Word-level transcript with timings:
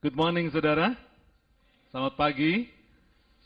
Good 0.00 0.16
morning 0.16 0.48
saudara. 0.48 0.96
Selamat 1.92 2.16
pagi. 2.16 2.72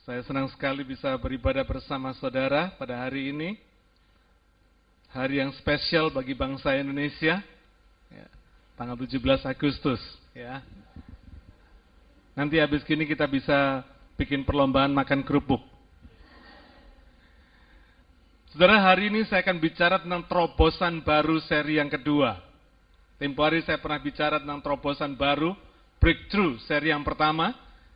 Saya 0.07 0.23
senang 0.23 0.47
sekali 0.55 0.87
bisa 0.87 1.11
beribadah 1.19 1.67
bersama 1.67 2.15
saudara 2.15 2.71
pada 2.79 2.95
hari 2.95 3.35
ini. 3.35 3.59
Hari 5.11 5.43
yang 5.43 5.51
spesial 5.59 6.15
bagi 6.15 6.31
bangsa 6.31 6.79
Indonesia. 6.79 7.43
Ya, 8.07 8.27
tanggal 8.79 8.95
17 8.95 9.19
Agustus. 9.51 9.99
Ya. 10.31 10.63
Nanti 12.39 12.63
habis 12.63 12.87
gini 12.87 13.03
kita 13.03 13.27
bisa 13.27 13.83
bikin 14.15 14.47
perlombaan 14.47 14.95
makan 14.95 15.27
kerupuk. 15.27 15.59
Saudara, 18.55 18.79
hari 18.79 19.11
ini 19.11 19.27
saya 19.27 19.43
akan 19.43 19.59
bicara 19.59 19.99
tentang 19.99 20.23
terobosan 20.31 21.03
baru 21.03 21.35
seri 21.51 21.83
yang 21.83 21.91
kedua. 21.91 22.39
Tempo 23.19 23.43
hari 23.43 23.59
saya 23.67 23.83
pernah 23.83 23.99
bicara 23.99 24.39
tentang 24.39 24.63
terobosan 24.63 25.19
baru, 25.19 25.59
breakthrough 25.99 26.59
seri 26.65 26.91
yang 26.91 27.03
pertama. 27.03 27.55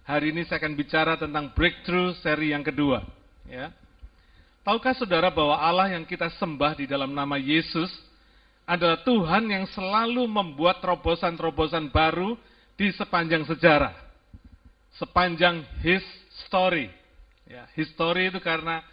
Hari 0.08 0.32
ini 0.32 0.44
saya 0.48 0.56
akan 0.64 0.72
bicara 0.72 1.20
tentang 1.20 1.52
breakthrough 1.52 2.16
seri 2.24 2.56
yang 2.56 2.64
kedua. 2.64 3.04
Ya. 3.44 3.72
Tahukah 4.64 4.92
saudara 4.96 5.32
bahwa 5.32 5.56
Allah 5.56 5.96
yang 5.96 6.04
kita 6.04 6.28
sembah 6.36 6.76
di 6.76 6.84
dalam 6.84 7.12
nama 7.12 7.36
Yesus 7.40 7.88
adalah 8.68 9.00
Tuhan 9.00 9.48
yang 9.48 9.64
selalu 9.72 10.28
membuat 10.28 10.84
terobosan-terobosan 10.84 11.88
baru 11.88 12.36
di 12.76 12.92
sepanjang 12.92 13.48
sejarah. 13.48 13.96
Sepanjang 15.00 15.64
his 15.80 16.04
story. 16.44 16.92
Ya, 17.48 17.64
history 17.72 18.28
itu 18.28 18.44
karena 18.44 18.84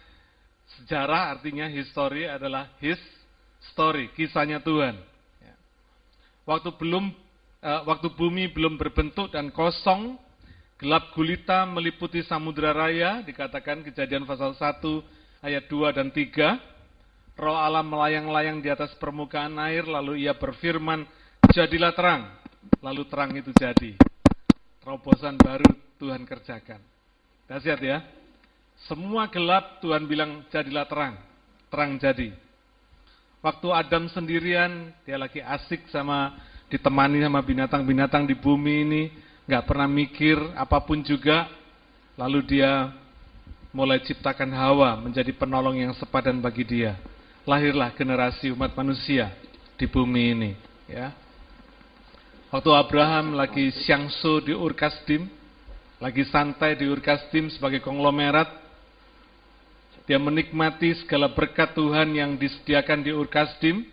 sejarah 0.80 1.36
artinya 1.36 1.68
history 1.68 2.24
adalah 2.24 2.72
his 2.80 2.96
story, 3.72 4.08
kisahnya 4.16 4.64
Tuhan. 4.64 4.96
Ya. 5.44 5.54
Waktu 6.48 6.72
belum 6.72 7.12
waktu 7.66 8.14
bumi 8.14 8.54
belum 8.54 8.78
berbentuk 8.78 9.34
dan 9.34 9.50
kosong, 9.50 10.14
gelap 10.78 11.10
gulita 11.16 11.66
meliputi 11.66 12.22
samudera 12.22 12.70
raya, 12.70 13.26
dikatakan 13.26 13.82
kejadian 13.82 14.22
pasal 14.22 14.54
1 14.54 14.78
ayat 15.42 15.64
2 15.66 15.96
dan 15.98 16.08
3. 16.14 16.62
Roh 17.36 17.58
Allah 17.58 17.84
melayang-layang 17.84 18.64
di 18.64 18.72
atas 18.72 18.96
permukaan 18.96 19.60
air, 19.60 19.84
lalu 19.84 20.24
ia 20.24 20.32
berfirman, 20.32 21.04
jadilah 21.52 21.92
terang. 21.92 22.32
Lalu 22.80 23.02
terang 23.10 23.30
itu 23.36 23.52
jadi. 23.52 23.92
Terobosan 24.80 25.36
baru 25.36 25.68
Tuhan 25.98 26.22
kerjakan. 26.24 26.80
Dahsyat 27.50 27.80
ya. 27.82 27.98
Semua 28.88 29.28
gelap 29.28 29.82
Tuhan 29.82 30.06
bilang 30.06 30.46
jadilah 30.48 30.86
terang. 30.88 31.14
Terang 31.68 31.98
jadi. 31.98 32.30
Waktu 33.44 33.68
Adam 33.70 34.10
sendirian, 34.10 34.90
dia 35.06 35.20
lagi 35.20 35.38
asik 35.38 35.86
sama 35.92 36.34
ditemani 36.66 37.22
sama 37.22 37.40
binatang-binatang 37.42 38.26
di 38.26 38.34
bumi 38.34 38.74
ini, 38.82 39.02
nggak 39.46 39.64
pernah 39.66 39.86
mikir 39.86 40.38
apa 40.58 40.82
pun 40.82 41.02
juga, 41.02 41.46
lalu 42.18 42.42
dia 42.42 42.90
mulai 43.70 44.00
ciptakan 44.00 44.50
Hawa 44.56 44.96
menjadi 44.96 45.30
penolong 45.36 45.76
yang 45.76 45.92
sepadan 45.94 46.40
bagi 46.40 46.64
dia. 46.64 46.96
Lahirlah 47.46 47.94
generasi 47.94 48.50
umat 48.50 48.74
manusia 48.74 49.30
di 49.78 49.86
bumi 49.86 50.22
ini. 50.34 50.50
Ya. 50.90 51.14
Waktu 52.50 52.70
Abraham 52.72 53.36
lagi 53.36 53.70
siangso 53.84 54.42
di 54.42 54.56
Urkasdim, 54.56 55.28
lagi 56.00 56.24
santai 56.26 56.74
di 56.74 56.88
Urkasdim 56.88 57.52
sebagai 57.52 57.84
konglomerat, 57.84 58.48
dia 60.06 60.16
menikmati 60.16 60.94
segala 61.02 61.30
berkat 61.30 61.74
Tuhan 61.74 62.14
yang 62.14 62.38
disediakan 62.38 63.02
di 63.02 63.10
Urkasdim, 63.10 63.84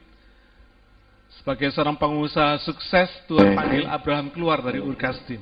sebagai 1.42 1.74
seorang 1.74 1.98
pengusaha 1.98 2.62
sukses, 2.62 3.10
Tuhan 3.26 3.58
panggil 3.58 3.84
Abraham 3.90 4.30
keluar 4.30 4.62
dari 4.62 4.78
Ur 4.78 4.94
Kasdim. 4.94 5.42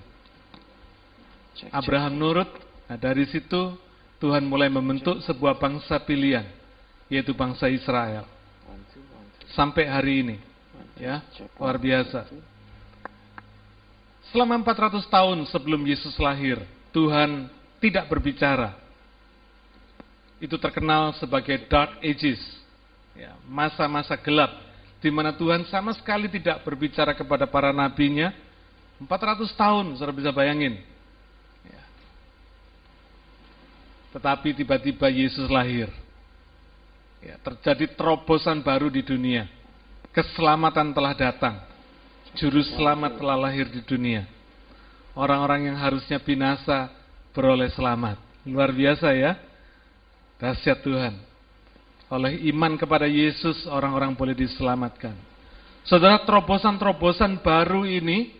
Abraham 1.70 2.16
nurut, 2.16 2.50
nah 2.88 2.98
dari 2.98 3.28
situ 3.28 3.76
Tuhan 4.18 4.46
mulai 4.46 4.70
membentuk 4.70 5.20
sebuah 5.26 5.58
bangsa 5.58 6.00
pilihan, 6.02 6.48
yaitu 7.12 7.36
bangsa 7.36 7.68
Israel. 7.68 8.26
Sampai 9.52 9.84
hari 9.90 10.24
ini, 10.24 10.38
ya, 10.96 11.20
luar 11.60 11.76
biasa. 11.76 12.30
Selama 14.32 14.64
400 14.64 15.04
tahun 15.12 15.44
sebelum 15.52 15.82
Yesus 15.84 16.16
lahir, 16.16 16.64
Tuhan 16.96 17.52
tidak 17.84 18.08
berbicara. 18.08 18.80
Itu 20.40 20.56
terkenal 20.56 21.14
sebagai 21.20 21.68
dark 21.68 22.00
ages, 22.00 22.40
ya, 23.14 23.36
masa-masa 23.46 24.16
gelap 24.18 24.71
di 25.02 25.10
mana 25.10 25.34
Tuhan 25.34 25.66
sama 25.66 25.98
sekali 25.98 26.30
tidak 26.30 26.62
berbicara 26.62 27.18
kepada 27.18 27.50
para 27.50 27.74
nabinya, 27.74 28.30
400 29.02 29.50
tahun, 29.58 29.98
saudara 29.98 30.14
bisa 30.14 30.30
bayangin. 30.30 30.78
Ya. 31.66 31.84
Tetapi 34.14 34.54
tiba-tiba 34.62 35.10
Yesus 35.10 35.50
lahir. 35.50 35.90
Ya, 37.22 37.38
terjadi 37.42 37.98
terobosan 37.98 38.62
baru 38.62 38.94
di 38.94 39.02
dunia. 39.02 39.50
Keselamatan 40.14 40.94
telah 40.94 41.18
datang. 41.18 41.66
Juru 42.38 42.62
selamat 42.62 43.18
telah 43.18 43.38
lahir 43.50 43.74
di 43.74 43.82
dunia. 43.82 44.30
Orang-orang 45.18 45.74
yang 45.74 45.78
harusnya 45.82 46.22
binasa 46.22 46.94
beroleh 47.34 47.74
selamat. 47.74 48.22
Luar 48.46 48.70
biasa 48.70 49.18
ya. 49.18 49.34
Dahsyat 50.38 50.82
Tuhan. 50.82 51.31
Oleh 52.12 52.44
iman 52.52 52.76
kepada 52.76 53.08
Yesus, 53.08 53.64
orang-orang 53.72 54.12
boleh 54.12 54.36
diselamatkan. 54.36 55.16
Saudara, 55.88 56.20
terobosan-terobosan 56.28 57.40
baru 57.40 57.88
ini 57.88 58.36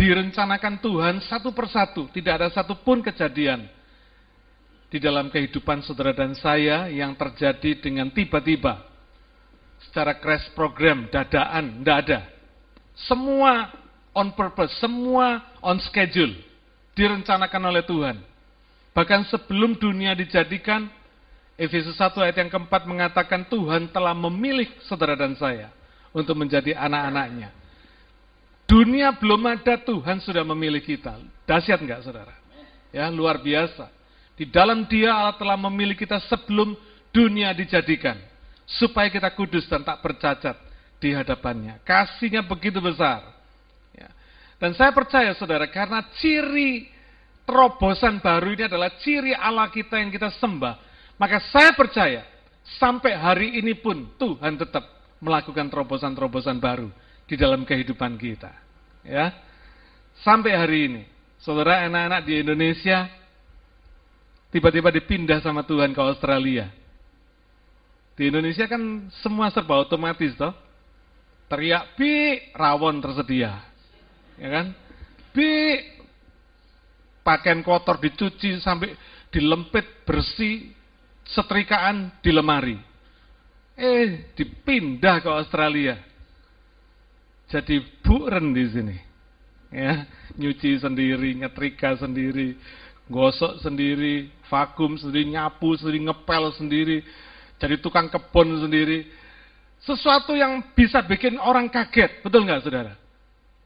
direncanakan 0.00 0.80
Tuhan 0.80 1.14
satu 1.28 1.52
persatu. 1.52 2.08
Tidak 2.08 2.32
ada 2.32 2.48
satupun 2.48 3.04
kejadian 3.04 3.68
di 4.88 4.96
dalam 4.96 5.28
kehidupan 5.28 5.84
saudara 5.84 6.16
dan 6.16 6.32
saya 6.32 6.88
yang 6.88 7.12
terjadi 7.14 7.84
dengan 7.84 8.08
tiba-tiba. 8.08 8.80
Secara 9.84 10.16
crash 10.16 10.48
program, 10.56 11.04
dadaan, 11.12 11.84
tidak 11.84 11.96
ada. 12.08 12.20
Semua 12.96 13.76
on 14.16 14.32
purpose, 14.32 14.72
semua 14.80 15.44
on 15.60 15.76
schedule. 15.84 16.32
Direncanakan 16.96 17.62
oleh 17.68 17.84
Tuhan. 17.84 18.16
Bahkan 18.96 19.28
sebelum 19.28 19.76
dunia 19.76 20.16
dijadikan, 20.16 20.88
Efesus 21.60 21.92
1 22.00 22.16
ayat 22.24 22.40
yang 22.40 22.48
keempat 22.48 22.88
mengatakan 22.88 23.44
Tuhan 23.44 23.92
telah 23.92 24.16
memilih 24.16 24.64
saudara 24.88 25.12
dan 25.12 25.36
saya 25.36 25.68
untuk 26.08 26.32
menjadi 26.32 26.72
anak-anaknya. 26.72 27.52
Dunia 28.64 29.12
belum 29.12 29.44
ada, 29.44 29.76
Tuhan 29.76 30.24
sudah 30.24 30.40
memilih 30.40 30.80
kita. 30.80 31.20
Dahsyat 31.44 31.84
enggak 31.84 32.00
saudara? 32.00 32.32
Ya, 32.88 33.12
luar 33.12 33.44
biasa. 33.44 33.92
Di 34.40 34.48
dalam 34.48 34.88
dia 34.88 35.12
Allah 35.12 35.36
telah 35.36 35.60
memilih 35.60 36.00
kita 36.00 36.16
sebelum 36.32 36.72
dunia 37.12 37.52
dijadikan. 37.52 38.16
Supaya 38.64 39.12
kita 39.12 39.28
kudus 39.36 39.68
dan 39.68 39.84
tak 39.84 40.00
bercacat 40.00 40.56
di 40.96 41.12
hadapannya. 41.12 41.84
Kasihnya 41.84 42.40
begitu 42.40 42.80
besar. 42.80 43.20
Ya. 43.92 44.08
Dan 44.56 44.72
saya 44.72 44.96
percaya 44.96 45.36
saudara, 45.36 45.68
karena 45.68 46.08
ciri 46.24 46.88
terobosan 47.44 48.16
baru 48.16 48.48
ini 48.56 48.64
adalah 48.64 48.96
ciri 48.96 49.36
Allah 49.36 49.68
kita 49.68 50.00
yang 50.00 50.08
kita 50.08 50.32
sembah 50.40 50.89
maka 51.20 51.36
saya 51.52 51.76
percaya, 51.76 52.24
sampai 52.80 53.12
hari 53.12 53.60
ini 53.60 53.76
pun 53.76 54.08
Tuhan 54.16 54.56
tetap 54.56 54.88
melakukan 55.20 55.68
terobosan-terobosan 55.68 56.56
baru 56.56 56.88
di 57.28 57.36
dalam 57.36 57.68
kehidupan 57.68 58.16
kita. 58.16 58.48
Ya, 59.04 59.36
Sampai 60.20 60.52
hari 60.52 60.78
ini, 60.90 61.02
saudara 61.40 61.88
anak-anak 61.88 62.28
di 62.28 62.44
Indonesia 62.44 63.08
tiba-tiba 64.52 64.92
dipindah 64.92 65.40
sama 65.40 65.64
Tuhan 65.64 65.96
ke 65.96 66.00
Australia. 66.02 66.68
Di 68.18 68.28
Indonesia 68.28 68.68
kan 68.68 69.08
semua 69.24 69.48
serba 69.48 69.80
otomatis 69.80 70.36
toh. 70.36 70.52
Teriak 71.48 71.96
bi 71.96 72.36
rawon 72.52 73.00
tersedia. 73.00 73.64
Ya 74.36 74.48
kan? 74.52 74.66
Bi 75.32 75.80
pakaian 77.24 77.64
kotor 77.64 77.96
dicuci 77.96 78.60
sampai 78.60 78.92
dilempit 79.32 80.04
bersih 80.04 80.68
setrikaan 81.34 82.10
di 82.20 82.30
lemari. 82.30 82.78
Eh, 83.80 84.34
dipindah 84.36 85.24
ke 85.24 85.30
Australia. 85.30 85.96
Jadi 87.50 87.80
buren 88.04 88.52
di 88.52 88.64
sini. 88.70 88.96
Ya, 89.70 90.02
nyuci 90.34 90.82
sendiri, 90.82 91.38
nyetrika 91.38 91.94
sendiri, 91.94 92.58
gosok 93.06 93.62
sendiri, 93.62 94.26
vakum 94.50 94.98
sendiri, 94.98 95.30
nyapu 95.30 95.78
sendiri, 95.78 96.10
ngepel 96.10 96.44
sendiri, 96.58 96.98
jadi 97.62 97.78
tukang 97.78 98.10
kebun 98.10 98.66
sendiri. 98.66 99.06
Sesuatu 99.78 100.34
yang 100.34 100.74
bisa 100.74 101.06
bikin 101.06 101.38
orang 101.38 101.70
kaget, 101.70 102.18
betul 102.18 102.42
nggak 102.42 102.66
saudara? 102.66 102.98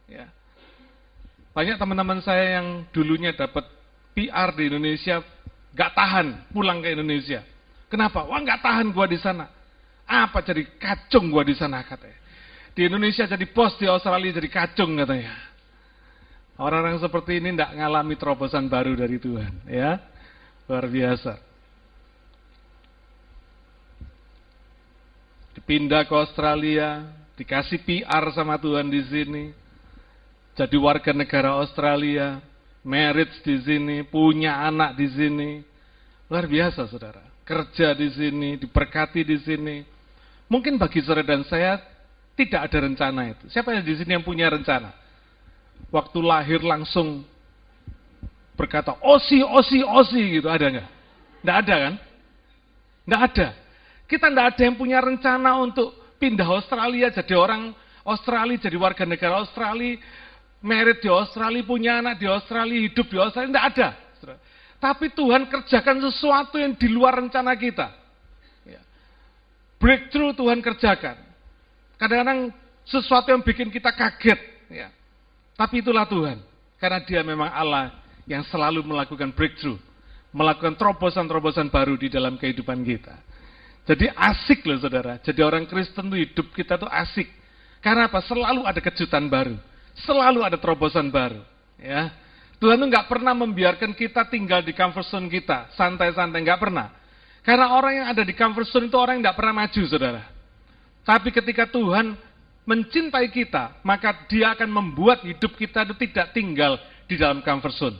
Ya. 0.04 0.28
Banyak 1.56 1.80
teman-teman 1.80 2.20
saya 2.20 2.60
yang 2.60 2.84
dulunya 2.92 3.32
dapat 3.32 3.64
PR 4.12 4.52
di 4.52 4.68
Indonesia, 4.68 5.24
gak 5.72 5.94
tahan 5.96 6.50
pulang 6.52 6.84
ke 6.84 6.92
Indonesia. 6.94 7.53
Kenapa? 7.94 8.26
Wah 8.26 8.42
nggak 8.42 8.58
tahan 8.58 8.90
gua 8.90 9.06
di 9.06 9.14
sana. 9.22 9.46
Apa 10.02 10.42
jadi 10.42 10.66
kacung 10.82 11.30
gua 11.30 11.46
di 11.46 11.54
sana 11.54 11.78
katanya. 11.86 12.18
Di 12.74 12.90
Indonesia 12.90 13.22
jadi 13.22 13.46
bos, 13.54 13.78
di 13.78 13.86
Australia 13.86 14.34
jadi 14.34 14.50
kacung 14.50 14.98
katanya. 14.98 15.30
Orang-orang 16.58 16.98
seperti 16.98 17.38
ini 17.38 17.54
tidak 17.54 17.70
mengalami 17.70 18.18
terobosan 18.18 18.66
baru 18.66 18.98
dari 18.98 19.22
Tuhan, 19.22 19.62
ya. 19.70 20.02
Luar 20.66 20.90
biasa. 20.90 21.38
Dipindah 25.54 26.02
ke 26.02 26.14
Australia, 26.18 27.14
dikasih 27.38 27.78
PR 27.86 28.26
sama 28.34 28.58
Tuhan 28.58 28.90
di 28.90 29.06
sini. 29.06 29.54
Jadi 30.58 30.74
warga 30.78 31.14
negara 31.14 31.62
Australia, 31.62 32.42
marriage 32.82 33.38
di 33.46 33.54
sini, 33.62 34.02
punya 34.02 34.66
anak 34.66 34.98
di 34.98 35.06
sini. 35.14 35.62
Luar 36.26 36.50
biasa, 36.50 36.90
Saudara. 36.90 37.33
Kerja 37.44 37.92
di 37.92 38.08
sini, 38.08 38.56
diberkati 38.56 39.20
di 39.20 39.36
sini. 39.44 39.84
Mungkin 40.48 40.80
bagi 40.80 41.04
saudara 41.04 41.24
dan 41.24 41.44
saya 41.44 41.80
tidak 42.34 42.66
ada 42.68 42.78
rencana 42.88 43.22
itu. 43.30 43.44
Siapa 43.52 43.76
yang 43.76 43.84
di 43.84 43.94
sini 43.94 44.16
yang 44.16 44.24
punya 44.24 44.48
rencana? 44.48 44.96
Waktu 45.92 46.18
lahir 46.24 46.64
langsung 46.64 47.22
berkata, 48.56 48.96
osi, 49.04 49.44
osi, 49.44 49.84
osi 49.84 50.40
gitu, 50.40 50.48
ada 50.48 50.66
nggak? 50.66 50.88
Nggak 51.44 51.56
ada 51.60 51.74
kan? 51.76 51.94
Nggak 53.04 53.22
ada. 53.28 53.48
Kita 54.08 54.26
nggak 54.32 54.46
ada 54.54 54.62
yang 54.64 54.76
punya 54.80 54.98
rencana 55.04 55.50
untuk 55.60 55.92
pindah 56.16 56.48
Australia 56.48 57.12
jadi 57.12 57.34
orang 57.36 57.76
Australia, 58.04 58.60
jadi 58.60 58.76
warga 58.76 59.04
negara 59.08 59.40
Australia, 59.40 59.96
merit 60.60 61.00
di 61.00 61.08
Australia, 61.08 61.64
punya 61.64 62.00
anak 62.00 62.20
di 62.20 62.28
Australia, 62.28 62.84
hidup 62.84 63.06
di 63.08 63.16
Australia, 63.16 63.50
nggak 63.52 63.68
ada. 63.76 63.88
Tapi 64.84 65.08
Tuhan 65.16 65.48
kerjakan 65.48 65.96
sesuatu 66.12 66.60
yang 66.60 66.76
di 66.76 66.92
luar 66.92 67.16
rencana 67.16 67.56
kita. 67.56 67.88
Ya. 68.68 68.84
Breakthrough 69.80 70.36
Tuhan 70.36 70.60
kerjakan. 70.60 71.16
Kadang-kadang 71.96 72.52
sesuatu 72.84 73.32
yang 73.32 73.40
bikin 73.40 73.72
kita 73.72 73.96
kaget. 73.96 74.36
Ya. 74.68 74.92
Tapi 75.56 75.80
itulah 75.80 76.04
Tuhan. 76.04 76.36
Karena 76.76 77.00
dia 77.00 77.24
memang 77.24 77.48
Allah 77.48 77.96
yang 78.28 78.44
selalu 78.44 78.84
melakukan 78.84 79.32
breakthrough. 79.32 79.80
Melakukan 80.36 80.76
terobosan-terobosan 80.76 81.72
baru 81.72 81.96
di 81.96 82.12
dalam 82.12 82.36
kehidupan 82.36 82.84
kita. 82.84 83.16
Jadi 83.88 84.12
asik 84.12 84.68
loh 84.68 84.76
saudara. 84.84 85.16
Jadi 85.16 85.40
orang 85.40 85.64
Kristen 85.64 86.12
itu 86.12 86.28
hidup 86.28 86.46
kita 86.52 86.76
tuh 86.76 86.92
asik. 86.92 87.32
Karena 87.80 88.12
apa? 88.12 88.20
Selalu 88.20 88.68
ada 88.68 88.84
kejutan 88.84 89.32
baru. 89.32 89.56
Selalu 90.04 90.44
ada 90.44 90.60
terobosan 90.60 91.08
baru. 91.08 91.40
Ya. 91.80 92.12
Tuhan 92.62 92.78
tuh 92.78 92.88
nggak 92.88 93.06
pernah 93.10 93.34
membiarkan 93.34 93.92
kita 93.92 94.30
tinggal 94.30 94.62
di 94.62 94.72
comfort 94.72 95.06
zone 95.10 95.26
kita. 95.26 95.74
Santai-santai, 95.74 96.40
nggak 96.42 96.60
pernah. 96.60 96.94
Karena 97.44 97.76
orang 97.76 97.92
yang 98.02 98.06
ada 98.08 98.22
di 98.24 98.32
comfort 98.32 98.68
zone 98.70 98.86
itu 98.88 98.96
orang 98.96 99.20
yang 99.20 99.30
nggak 99.30 99.38
pernah 99.38 99.54
maju 99.64 99.82
saudara. 99.84 100.22
Tapi 101.04 101.28
ketika 101.28 101.68
Tuhan 101.68 102.16
mencintai 102.64 103.28
kita, 103.28 103.84
maka 103.84 104.24
dia 104.24 104.56
akan 104.56 104.70
membuat 104.72 105.20
hidup 105.28 105.52
kita 105.52 105.84
itu 105.84 105.94
tidak 106.08 106.32
tinggal 106.32 106.80
di 107.04 107.20
dalam 107.20 107.44
comfort 107.44 107.76
zone. 107.76 107.98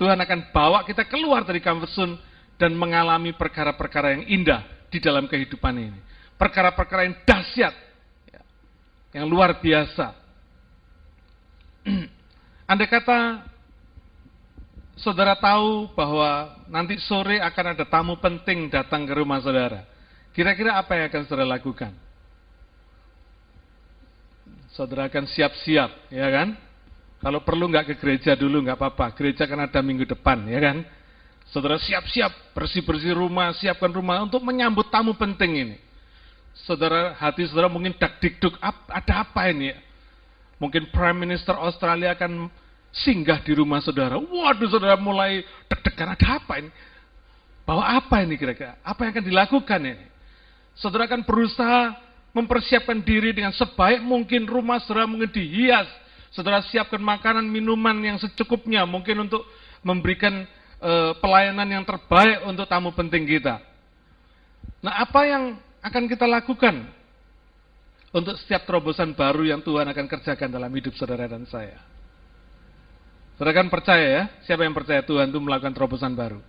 Tuhan 0.00 0.16
akan 0.16 0.48
bawa 0.48 0.80
kita 0.88 1.04
keluar 1.04 1.44
dari 1.44 1.60
comfort 1.60 1.92
zone 1.92 2.14
dan 2.56 2.72
mengalami 2.72 3.36
perkara-perkara 3.36 4.16
yang 4.16 4.24
indah 4.40 4.64
di 4.88 4.96
dalam 4.96 5.28
kehidupan 5.28 5.76
ini. 5.76 6.00
Perkara-perkara 6.40 7.04
yang 7.04 7.16
dahsyat, 7.28 7.74
ya, 8.32 8.40
yang 9.20 9.28
luar 9.28 9.60
biasa. 9.60 10.16
Anda 12.70 12.86
kata 12.86 13.42
saudara 14.94 15.34
tahu 15.34 15.90
bahwa 15.90 16.54
nanti 16.70 17.02
sore 17.02 17.42
akan 17.42 17.74
ada 17.74 17.82
tamu 17.82 18.14
penting 18.22 18.70
datang 18.70 19.02
ke 19.02 19.12
rumah 19.18 19.42
saudara. 19.42 19.82
Kira-kira 20.30 20.78
apa 20.78 20.94
yang 20.94 21.10
akan 21.10 21.22
saudara 21.26 21.58
lakukan? 21.58 21.90
Saudara 24.70 25.10
akan 25.10 25.26
siap-siap, 25.26 26.14
ya 26.14 26.30
kan? 26.30 26.54
Kalau 27.18 27.42
perlu 27.42 27.66
nggak 27.74 27.90
ke 27.90 27.94
gereja 27.98 28.38
dulu 28.38 28.62
nggak 28.62 28.78
apa-apa. 28.78 29.18
Gereja 29.18 29.50
kan 29.50 29.66
ada 29.66 29.82
minggu 29.82 30.06
depan, 30.06 30.46
ya 30.46 30.62
kan? 30.62 30.86
Saudara 31.50 31.74
siap-siap, 31.74 32.54
bersih-bersih 32.54 33.18
rumah, 33.18 33.50
siapkan 33.58 33.90
rumah 33.90 34.22
untuk 34.22 34.46
menyambut 34.46 34.86
tamu 34.94 35.18
penting 35.18 35.52
ini. 35.58 35.76
Saudara, 36.54 37.18
hati 37.18 37.50
saudara 37.50 37.66
mungkin 37.66 37.98
dak 37.98 38.22
dikduk, 38.22 38.54
ada 38.62 39.26
apa 39.26 39.50
ini? 39.50 39.74
Mungkin 40.62 40.92
Prime 40.94 41.18
Minister 41.18 41.56
Australia 41.56 42.14
akan 42.14 42.46
singgah 42.90 43.40
di 43.42 43.54
rumah 43.54 43.78
saudara. 43.82 44.18
Waduh, 44.18 44.68
saudara 44.70 44.98
mulai 44.98 45.46
deg-degan, 45.70 46.14
ada 46.14 46.42
apa 46.42 46.58
ini? 46.58 46.70
Bawa 47.62 48.02
apa 48.02 48.26
ini 48.26 48.34
kira-kira? 48.34 48.78
Apa 48.82 49.06
yang 49.06 49.14
akan 49.14 49.26
dilakukan 49.30 49.80
ini? 49.86 50.06
Saudara 50.74 51.06
akan 51.06 51.22
berusaha 51.22 51.94
mempersiapkan 52.34 52.98
diri 53.02 53.34
dengan 53.34 53.54
sebaik 53.54 54.02
mungkin 54.02 54.46
rumah 54.46 54.82
saudara 54.82 55.06
mungkin 55.06 55.30
dihias. 55.30 55.86
Saudara 56.30 56.62
siapkan 56.62 57.02
makanan, 57.02 57.42
minuman 57.42 57.98
yang 58.02 58.18
secukupnya 58.18 58.86
mungkin 58.86 59.26
untuk 59.26 59.42
memberikan 59.82 60.46
e, 60.78 60.92
pelayanan 61.18 61.66
yang 61.66 61.82
terbaik 61.82 62.46
untuk 62.46 62.70
tamu 62.70 62.94
penting 62.94 63.26
kita. 63.26 63.58
Nah, 64.78 65.02
apa 65.02 65.26
yang 65.26 65.58
akan 65.82 66.06
kita 66.06 66.30
lakukan 66.30 66.86
untuk 68.14 68.38
setiap 68.38 68.62
terobosan 68.62 69.10
baru 69.10 69.42
yang 69.42 69.58
Tuhan 69.58 69.90
akan 69.90 70.06
kerjakan 70.06 70.54
dalam 70.54 70.70
hidup 70.70 70.94
saudara 70.94 71.26
dan 71.26 71.42
saya? 71.50 71.89
Saudara 73.40 73.56
kan 73.56 73.72
percaya 73.72 74.04
ya, 74.04 74.22
siapa 74.44 74.68
yang 74.68 74.76
percaya 74.76 75.00
Tuhan 75.00 75.32
itu 75.32 75.40
melakukan 75.40 75.72
terobosan 75.72 76.12
baru? 76.12 76.44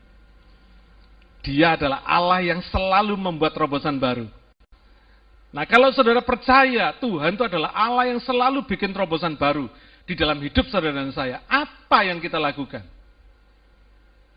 Dia 1.40 1.80
adalah 1.80 2.04
Allah 2.04 2.44
yang 2.44 2.60
selalu 2.68 3.16
membuat 3.16 3.56
terobosan 3.56 3.96
baru. 3.96 4.28
Nah 5.56 5.64
kalau 5.72 5.88
saudara 5.96 6.20
percaya 6.20 6.92
Tuhan 7.00 7.40
itu 7.40 7.48
adalah 7.48 7.72
Allah 7.72 8.12
yang 8.12 8.20
selalu 8.20 8.68
bikin 8.68 8.92
terobosan 8.92 9.40
baru 9.40 9.72
di 10.04 10.20
dalam 10.20 10.36
hidup 10.44 10.68
saudara 10.68 11.00
dan 11.00 11.16
saya, 11.16 11.40
apa 11.48 12.04
yang 12.04 12.20
kita 12.20 12.36
lakukan? 12.36 12.84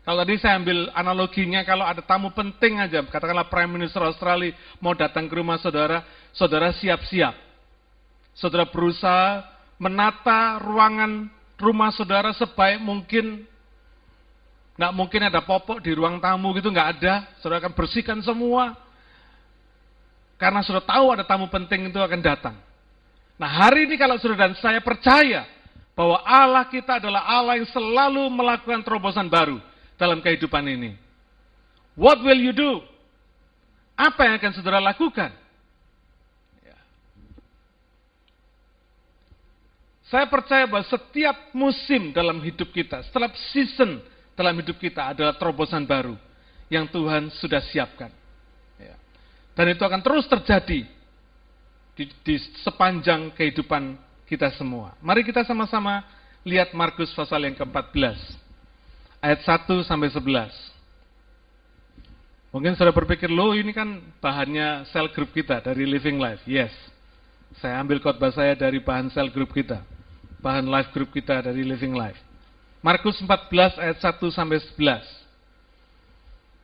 Kalau 0.07 0.23
tadi 0.23 0.39
saya 0.39 0.55
ambil 0.55 0.87
analoginya, 0.95 1.59
kalau 1.67 1.83
ada 1.83 1.99
tamu 2.07 2.31
penting 2.31 2.79
aja, 2.79 3.03
katakanlah 3.03 3.51
Prime 3.51 3.75
Minister 3.75 3.99
Australia 3.99 4.55
mau 4.79 4.95
datang 4.95 5.27
ke 5.27 5.35
rumah 5.35 5.59
saudara, 5.59 6.07
saudara 6.31 6.71
siap-siap. 6.71 7.35
Saudara 8.31 8.63
berusaha 8.63 9.43
menata 9.75 10.55
ruangan 10.63 11.35
rumah 11.59 11.91
saudara 11.95 12.31
sebaik 12.35 12.79
mungkin 12.83 13.47
Nggak 14.75 14.91
mungkin 14.91 15.21
ada 15.23 15.39
popok 15.39 15.79
di 15.79 15.95
ruang 15.95 16.19
tamu 16.19 16.51
gitu, 16.59 16.67
nggak 16.67 16.99
ada. 16.99 17.13
Saudara 17.39 17.63
akan 17.63 17.73
bersihkan 17.73 18.19
semua. 18.19 18.75
Karena 20.35 20.59
sudah 20.59 20.83
tahu 20.83 21.15
ada 21.15 21.23
tamu 21.23 21.47
penting 21.47 21.87
itu 21.87 21.95
akan 21.95 22.19
datang. 22.19 22.55
Nah 23.39 23.47
hari 23.47 23.87
ini 23.87 23.95
kalau 23.95 24.19
sudah 24.19 24.35
dan 24.35 24.51
saya 24.59 24.83
percaya 24.83 25.47
bahwa 25.95 26.19
Allah 26.27 26.67
kita 26.67 26.99
adalah 26.99 27.23
Allah 27.23 27.55
yang 27.55 27.71
selalu 27.71 28.27
melakukan 28.27 28.83
terobosan 28.83 29.31
baru 29.31 29.63
dalam 29.95 30.19
kehidupan 30.19 30.67
ini. 30.67 30.99
What 31.95 32.19
will 32.19 32.35
you 32.35 32.51
do? 32.51 32.83
Apa 33.95 34.27
yang 34.27 34.35
akan 34.43 34.51
saudara 34.59 34.83
lakukan? 34.83 35.31
Saya 40.05 40.29
percaya 40.29 40.69
bahwa 40.69 40.85
setiap 40.85 41.49
musim 41.49 42.13
dalam 42.13 42.37
hidup 42.45 42.69
kita, 42.69 43.01
setiap 43.09 43.33
season 43.49 43.97
dalam 44.37 44.53
hidup 44.61 44.77
kita 44.77 45.15
adalah 45.17 45.33
terobosan 45.33 45.81
baru 45.81 46.13
yang 46.69 46.85
Tuhan 46.85 47.33
sudah 47.41 47.61
siapkan. 47.73 48.13
Ya. 48.77 48.93
Dan 49.57 49.73
itu 49.73 49.81
akan 49.81 50.05
terus 50.05 50.29
terjadi 50.29 50.85
di, 51.97 52.05
di 52.21 52.35
sepanjang 52.61 53.33
kehidupan 53.33 53.97
kita 54.29 54.53
semua. 54.53 54.93
Mari 55.01 55.25
kita 55.25 55.41
sama-sama 55.41 56.05
lihat 56.45 56.69
Markus 56.77 57.09
pasal 57.17 57.41
yang 57.49 57.57
ke-14. 57.57 58.17
Ayat 59.25 59.41
1 59.41 59.89
sampai 59.89 60.13
11. 60.13 60.53
Mungkin 62.53 62.77
sudah 62.77 62.93
berpikir, 62.93 63.27
loh 63.27 63.57
ini 63.57 63.73
kan 63.73 63.99
bahannya 64.21 64.85
sel 64.93 65.09
group 65.11 65.33
kita 65.33 65.59
dari 65.65 65.83
Living 65.83 66.21
Life. 66.21 66.45
Yes, 66.45 66.71
saya 67.57 67.81
ambil 67.81 67.99
khotbah 67.99 68.31
saya 68.31 68.53
dari 68.53 68.79
bahan 68.79 69.09
sel 69.11 69.33
group 69.33 69.49
kita. 69.51 69.94
Bahan 70.45 70.69
life 70.69 70.93
group 70.93 71.09
kita 71.09 71.41
dari 71.41 71.65
Living 71.65 71.97
Life. 71.97 72.21
Markus 72.85 73.17
14 73.17 73.81
ayat 73.81 73.97
1 73.97 74.29
sampai 74.29 74.61
11. 74.77 75.01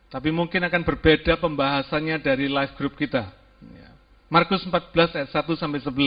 Tapi 0.06 0.30
mungkin 0.30 0.62
akan 0.62 0.86
berbeda 0.86 1.34
pembahasannya 1.42 2.22
dari 2.22 2.46
live 2.46 2.78
group 2.78 2.94
kita. 2.94 3.26
Ya. 3.58 3.90
Markus 4.30 4.62
14 4.62 5.18
ayat 5.18 5.34
1 5.34 5.58
sampai 5.58 5.82
11. 5.82 5.98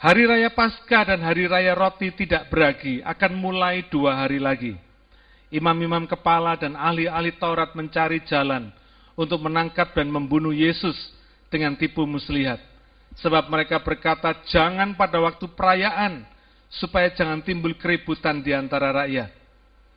Hari 0.00 0.24
raya 0.24 0.48
Paskah 0.48 1.12
dan 1.12 1.20
hari 1.20 1.44
raya 1.44 1.76
roti 1.76 2.08
tidak 2.16 2.48
beragi 2.48 3.04
akan 3.04 3.36
mulai 3.36 3.84
dua 3.92 4.16
hari 4.16 4.40
lagi. 4.40 4.72
Imam-imam 5.52 6.08
kepala 6.08 6.56
dan 6.56 6.80
ahli-ahli 6.80 7.36
Taurat 7.36 7.76
mencari 7.76 8.24
jalan 8.24 8.72
untuk 9.20 9.44
menangkap 9.44 9.92
dan 9.92 10.08
membunuh 10.08 10.56
Yesus 10.56 10.96
dengan 11.52 11.76
tipu 11.76 12.08
muslihat. 12.08 12.62
Sebab 13.20 13.52
mereka 13.52 13.84
berkata, 13.84 14.32
jangan 14.48 14.96
pada 14.96 15.20
waktu 15.20 15.44
perayaan, 15.52 16.37
supaya 16.68 17.08
jangan 17.12 17.40
timbul 17.40 17.72
keributan 17.76 18.44
di 18.44 18.52
antara 18.52 18.92
rakyat. 18.92 19.30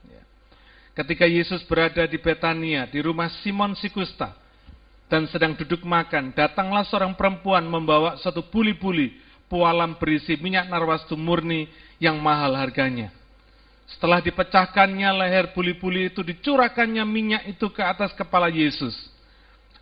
Ya. 0.08 0.22
Ketika 0.96 1.28
Yesus 1.28 1.64
berada 1.68 2.08
di 2.08 2.18
Betania, 2.20 2.88
di 2.88 3.00
rumah 3.04 3.28
Simon 3.44 3.76
Sikusta, 3.76 4.36
dan 5.12 5.28
sedang 5.28 5.52
duduk 5.60 5.84
makan, 5.84 6.32
datanglah 6.32 6.88
seorang 6.88 7.12
perempuan 7.20 7.68
membawa 7.68 8.16
satu 8.24 8.48
buli-buli 8.48 9.20
pualam 9.52 10.00
berisi 10.00 10.40
minyak 10.40 10.72
narwastu 10.72 11.20
murni 11.20 11.68
yang 12.00 12.16
mahal 12.24 12.56
harganya. 12.56 13.12
Setelah 13.92 14.24
dipecahkannya 14.24 15.12
leher 15.12 15.52
puli-puli 15.52 16.08
itu, 16.08 16.24
dicurahkannya 16.24 17.04
minyak 17.04 17.44
itu 17.52 17.68
ke 17.68 17.84
atas 17.84 18.16
kepala 18.16 18.48
Yesus. 18.48 18.96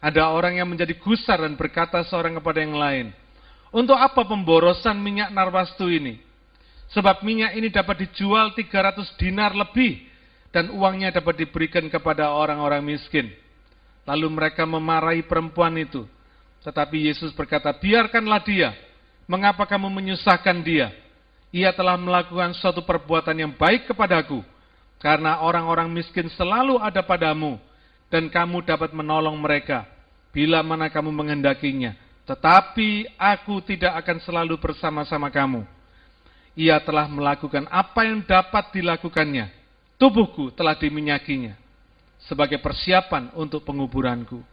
Ada 0.01 0.33
orang 0.33 0.57
yang 0.57 0.65
menjadi 0.65 0.97
gusar 0.97 1.45
dan 1.45 1.53
berkata 1.53 2.01
seorang 2.09 2.41
kepada 2.41 2.65
yang 2.65 2.73
lain, 2.73 3.13
untuk 3.69 3.93
apa 3.93 4.25
pemborosan 4.25 4.97
minyak 4.97 5.29
narwastu 5.29 5.93
ini? 5.93 6.28
Sebab 6.89 7.21
minyak 7.21 7.53
ini 7.53 7.69
dapat 7.69 8.09
dijual 8.09 8.53
300 8.57 9.13
dinar 9.21 9.53
lebih 9.53 10.09
dan 10.49 10.73
uangnya 10.73 11.13
dapat 11.13 11.45
diberikan 11.45 11.85
kepada 11.85 12.33
orang-orang 12.33 12.81
miskin. 12.81 13.29
Lalu 14.09 14.27
mereka 14.33 14.65
memarahi 14.65 15.21
perempuan 15.21 15.77
itu. 15.77 16.09
Tetapi 16.65 17.13
Yesus 17.13 17.29
berkata, 17.37 17.69
biarkanlah 17.77 18.41
dia. 18.41 18.73
Mengapa 19.29 19.69
kamu 19.69 19.85
menyusahkan 19.93 20.57
dia? 20.65 20.89
Ia 21.53 21.69
telah 21.77 21.93
melakukan 21.93 22.57
suatu 22.57 22.81
perbuatan 22.81 23.37
yang 23.37 23.53
baik 23.53 23.93
kepadaku. 23.93 24.41
Karena 24.97 25.45
orang-orang 25.45 25.87
miskin 25.93 26.25
selalu 26.33 26.81
ada 26.81 27.05
padamu. 27.05 27.61
Dan 28.09 28.33
kamu 28.33 28.65
dapat 28.65 28.89
menolong 28.97 29.37
mereka. 29.37 29.85
Bila 30.33 30.65
mana 30.65 30.89
kamu 30.89 31.13
menghendakinya. 31.13 31.93
Tetapi 32.25 33.13
aku 33.17 33.61
tidak 33.61 33.93
akan 34.01 34.17
selalu 34.25 34.57
bersama-sama 34.57 35.29
kamu. 35.29 35.78
Ia 36.59 36.75
telah 36.83 37.07
melakukan 37.07 37.71
apa 37.71 38.03
yang 38.03 38.19
dapat 38.19 38.75
dilakukannya. 38.75 39.47
Tubuhku 39.95 40.51
telah 40.51 40.75
diminyakinya 40.75 41.55
sebagai 42.27 42.59
persiapan 42.59 43.31
untuk 43.31 43.63
penguburanku. 43.63 44.43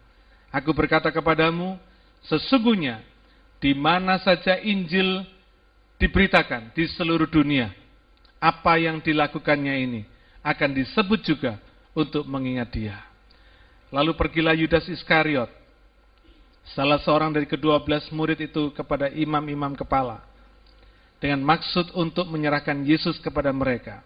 Aku 0.54 0.70
berkata 0.70 1.10
kepadamu, 1.10 1.74
sesungguhnya 2.30 3.02
di 3.58 3.74
mana 3.74 4.22
saja 4.22 4.54
Injil 4.62 5.26
diberitakan 5.98 6.70
di 6.78 6.86
seluruh 6.94 7.26
dunia, 7.26 7.74
apa 8.38 8.78
yang 8.78 9.02
dilakukannya 9.02 9.74
ini 9.74 10.02
akan 10.46 10.70
disebut 10.78 11.20
juga 11.26 11.58
untuk 11.90 12.22
mengingat 12.28 12.70
dia. 12.70 13.02
Lalu 13.90 14.14
pergilah 14.14 14.54
Yudas 14.54 14.86
Iskariot, 14.86 15.50
salah 16.70 17.02
seorang 17.02 17.34
dari 17.34 17.50
kedua 17.50 17.82
belas 17.82 18.06
murid 18.14 18.38
itu 18.46 18.70
kepada 18.70 19.10
imam-imam 19.10 19.74
kepala, 19.74 20.22
dengan 21.20 21.40
maksud 21.42 21.96
untuk 21.96 22.28
menyerahkan 22.28 22.84
Yesus 22.84 23.16
kepada 23.20 23.50
mereka. 23.52 24.04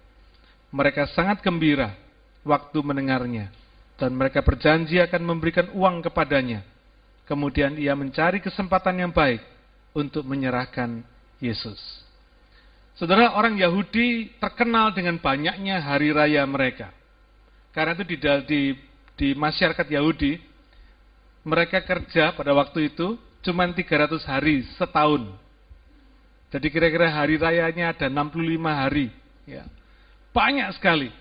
Mereka 0.71 1.11
sangat 1.15 1.43
gembira 1.43 1.95
waktu 2.47 2.79
mendengarnya, 2.81 3.51
dan 3.99 4.15
mereka 4.15 4.41
berjanji 4.41 5.03
akan 5.03 5.23
memberikan 5.27 5.67
uang 5.75 6.07
kepadanya. 6.07 6.63
Kemudian 7.27 7.79
ia 7.79 7.95
mencari 7.95 8.43
kesempatan 8.43 9.07
yang 9.07 9.13
baik 9.15 9.43
untuk 9.95 10.27
menyerahkan 10.27 11.03
Yesus. 11.39 11.79
Saudara, 12.99 13.33
orang 13.33 13.57
Yahudi 13.57 14.35
terkenal 14.37 14.93
dengan 14.93 15.17
banyaknya 15.17 15.81
hari 15.81 16.13
raya 16.13 16.45
mereka. 16.45 16.93
Karena 17.71 17.95
itu 17.97 18.05
di, 18.05 18.17
di, 18.45 18.61
di 19.17 19.29
masyarakat 19.33 19.87
Yahudi, 19.89 20.37
mereka 21.47 21.81
kerja 21.81 22.37
pada 22.37 22.53
waktu 22.53 22.93
itu 22.93 23.17
cuma 23.41 23.65
300 23.65 24.21
hari 24.27 24.67
setahun. 24.77 25.33
Jadi 26.51 26.67
kira-kira 26.71 27.07
hari 27.11 27.39
rayanya 27.39 27.95
ada 27.95 28.11
65 28.11 28.35
hari. 28.67 29.07
Ya. 29.47 29.67
Banyak 30.35 30.75
sekali. 30.75 31.15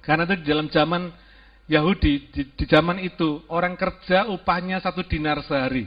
Karena 0.00 0.24
itu 0.24 0.40
di 0.40 0.46
dalam 0.48 0.72
zaman 0.72 1.12
Yahudi 1.70 2.32
di, 2.34 2.42
di 2.50 2.64
zaman 2.66 2.98
itu 2.98 3.46
orang 3.46 3.78
kerja 3.78 4.26
upahnya 4.26 4.82
satu 4.82 5.06
dinar 5.06 5.38
sehari, 5.46 5.86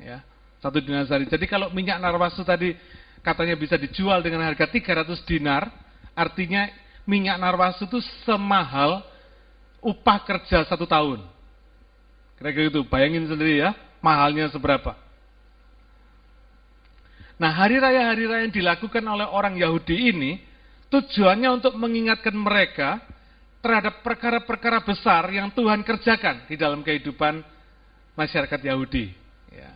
ya 0.00 0.24
satu 0.62 0.80
dinar 0.80 1.04
sehari. 1.04 1.28
Jadi 1.28 1.44
kalau 1.44 1.68
minyak 1.74 2.00
narwastu 2.00 2.46
tadi 2.46 2.72
katanya 3.20 3.58
bisa 3.58 3.76
dijual 3.76 4.24
dengan 4.24 4.40
harga 4.46 4.64
300 4.64 5.12
dinar, 5.28 5.68
artinya 6.16 6.64
minyak 7.04 7.36
narwastu 7.36 7.84
itu 7.90 8.00
semahal 8.24 9.04
upah 9.84 10.22
kerja 10.24 10.64
satu 10.64 10.88
tahun. 10.88 11.20
Kira-kira 12.38 12.72
itu, 12.72 12.80
bayangin 12.86 13.28
sendiri 13.28 13.60
ya, 13.60 13.76
mahalnya 14.00 14.48
seberapa. 14.48 14.96
Nah 17.42 17.50
hari 17.50 17.82
raya-hari 17.82 18.30
raya 18.30 18.46
yang 18.46 18.54
dilakukan 18.54 19.02
oleh 19.02 19.26
orang 19.26 19.58
Yahudi 19.58 20.14
ini, 20.14 20.38
tujuannya 20.94 21.50
untuk 21.50 21.74
mengingatkan 21.74 22.38
mereka 22.38 23.02
terhadap 23.58 23.98
perkara-perkara 24.06 24.86
besar 24.86 25.26
yang 25.34 25.50
Tuhan 25.50 25.82
kerjakan 25.82 26.46
di 26.46 26.54
dalam 26.54 26.86
kehidupan 26.86 27.42
masyarakat 28.14 28.60
Yahudi. 28.62 29.10
Ya. 29.50 29.74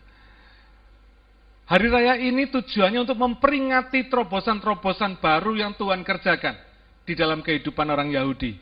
Hari 1.67 1.91
raya 1.91 2.15
ini 2.23 2.47
tujuannya 2.55 3.03
untuk 3.03 3.19
memperingati 3.19 4.07
terobosan-terobosan 4.15 5.19
baru 5.19 5.59
yang 5.59 5.75
Tuhan 5.75 6.07
kerjakan 6.07 6.55
di 7.03 7.19
dalam 7.19 7.43
kehidupan 7.43 7.91
orang 7.91 8.15
Yahudi, 8.15 8.55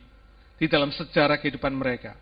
di 0.56 0.64
dalam 0.64 0.88
sejarah 0.88 1.37
kehidupan 1.37 1.76
mereka. 1.76 2.16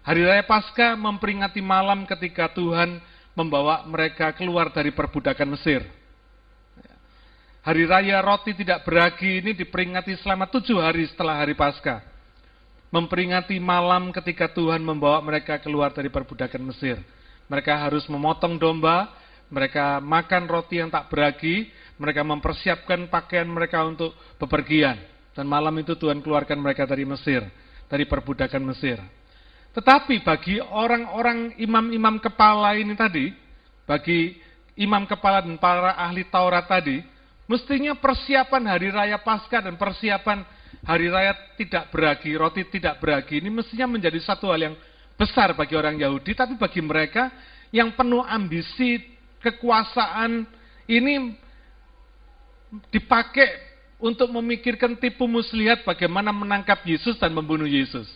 Hari 0.00 0.24
raya 0.24 0.48
Paskah 0.48 0.96
memperingati 0.96 1.60
malam 1.60 2.08
ketika 2.08 2.48
Tuhan 2.56 3.04
membawa 3.36 3.84
mereka 3.84 4.32
keluar 4.32 4.72
dari 4.72 4.96
perbudakan 4.96 5.52
Mesir. 5.52 6.05
Hari 7.66 7.82
raya 7.82 8.22
roti 8.22 8.54
tidak 8.54 8.86
beragi 8.86 9.42
ini 9.42 9.50
diperingati 9.50 10.14
selama 10.22 10.46
tujuh 10.46 10.78
hari 10.78 11.02
setelah 11.10 11.42
hari 11.42 11.58
Paskah 11.58 11.98
memperingati 12.94 13.58
malam 13.58 14.14
ketika 14.14 14.46
Tuhan 14.46 14.80
membawa 14.80 15.18
mereka 15.18 15.58
keluar 15.58 15.90
dari 15.90 16.06
perbudakan 16.06 16.62
Mesir. 16.62 17.02
Mereka 17.50 17.74
harus 17.74 18.06
memotong 18.06 18.58
domba, 18.58 19.10
mereka 19.50 19.98
makan 19.98 20.46
roti 20.46 20.78
yang 20.78 20.94
tak 20.94 21.10
beragi, 21.10 21.70
mereka 21.98 22.22
mempersiapkan 22.22 23.06
pakaian 23.10 23.50
mereka 23.50 23.82
untuk 23.82 24.14
bepergian. 24.38 24.98
Dan 25.34 25.50
malam 25.50 25.74
itu 25.76 25.98
Tuhan 25.98 26.24
keluarkan 26.24 26.62
mereka 26.62 26.88
dari 26.88 27.02
Mesir, 27.02 27.44
dari 27.90 28.08
perbudakan 28.08 28.62
Mesir. 28.62 29.02
Tetapi 29.76 30.24
bagi 30.24 30.56
orang-orang 30.62 31.58
imam-imam 31.60 32.16
kepala 32.16 32.78
ini 32.78 32.96
tadi, 32.96 33.28
bagi 33.84 34.40
imam 34.80 35.04
kepala 35.04 35.44
dan 35.44 35.60
para 35.60 35.92
ahli 36.00 36.24
Taurat 36.30 36.64
tadi, 36.64 37.04
mestinya 37.46 37.94
persiapan 37.94 38.62
hari 38.66 38.88
raya 38.90 39.18
Paskah 39.22 39.66
dan 39.66 39.74
persiapan 39.78 40.46
hari 40.86 41.10
raya 41.10 41.34
tidak 41.58 41.90
beragi, 41.90 42.34
roti 42.38 42.62
tidak 42.70 42.98
beragi, 43.02 43.42
ini 43.42 43.50
mestinya 43.50 43.90
menjadi 43.90 44.18
satu 44.22 44.50
hal 44.50 44.60
yang 44.70 44.76
besar 45.16 45.56
bagi 45.56 45.74
orang 45.74 45.98
Yahudi, 45.98 46.36
tapi 46.36 46.54
bagi 46.54 46.78
mereka 46.84 47.32
yang 47.74 47.94
penuh 47.96 48.22
ambisi, 48.22 49.02
kekuasaan, 49.42 50.46
ini 50.86 51.34
dipakai 52.92 53.48
untuk 53.96 54.28
memikirkan 54.28 54.94
tipu 55.00 55.24
muslihat 55.24 55.82
bagaimana 55.82 56.30
menangkap 56.30 56.84
Yesus 56.84 57.16
dan 57.16 57.32
membunuh 57.32 57.66
Yesus. 57.66 58.06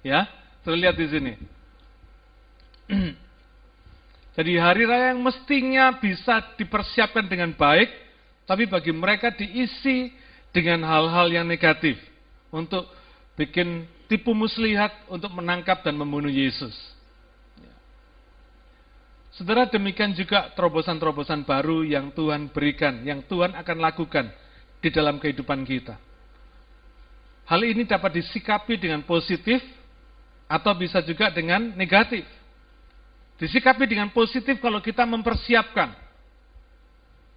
Ya, 0.00 0.24
terlihat 0.64 0.96
di 0.96 1.06
sini. 1.12 1.32
Jadi 4.36 4.52
hari 4.56 4.88
raya 4.88 5.12
yang 5.12 5.20
mestinya 5.20 5.92
bisa 6.00 6.40
dipersiapkan 6.56 7.28
dengan 7.28 7.52
baik, 7.52 7.92
tapi 8.50 8.66
bagi 8.66 8.90
mereka 8.90 9.30
diisi 9.30 10.10
dengan 10.50 10.82
hal-hal 10.82 11.30
yang 11.30 11.46
negatif 11.46 11.94
untuk 12.50 12.82
bikin 13.38 13.86
tipu 14.10 14.34
muslihat 14.34 14.90
untuk 15.06 15.30
menangkap 15.38 15.86
dan 15.86 15.94
membunuh 15.94 16.26
Yesus. 16.34 16.74
Ya. 17.62 17.70
Saudara 19.30 19.70
demikian 19.70 20.10
juga 20.18 20.50
terobosan-terobosan 20.58 21.46
baru 21.46 21.86
yang 21.86 22.10
Tuhan 22.10 22.50
berikan, 22.50 23.06
yang 23.06 23.22
Tuhan 23.22 23.54
akan 23.54 23.78
lakukan 23.78 24.26
di 24.82 24.90
dalam 24.90 25.22
kehidupan 25.22 25.62
kita. 25.62 25.94
Hal 27.46 27.62
ini 27.62 27.86
dapat 27.86 28.18
disikapi 28.18 28.82
dengan 28.82 29.06
positif 29.06 29.62
atau 30.50 30.74
bisa 30.74 30.98
juga 31.06 31.30
dengan 31.30 31.70
negatif. 31.78 32.26
Disikapi 33.38 33.86
dengan 33.86 34.10
positif 34.10 34.58
kalau 34.58 34.82
kita 34.82 35.06
mempersiapkan 35.06 36.09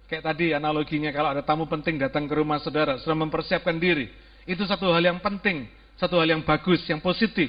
Kayak 0.04 0.22
tadi 0.32 0.52
analoginya 0.52 1.08
kalau 1.10 1.32
ada 1.32 1.40
tamu 1.40 1.64
penting 1.64 1.96
datang 1.96 2.28
ke 2.28 2.34
rumah 2.36 2.60
saudara, 2.60 3.00
sudah 3.00 3.16
mempersiapkan 3.16 3.76
diri. 3.80 4.12
Itu 4.44 4.68
satu 4.68 4.92
hal 4.92 5.00
yang 5.00 5.20
penting, 5.24 5.64
satu 5.96 6.20
hal 6.20 6.28
yang 6.28 6.44
bagus, 6.44 6.84
yang 6.84 7.00
positif. 7.00 7.48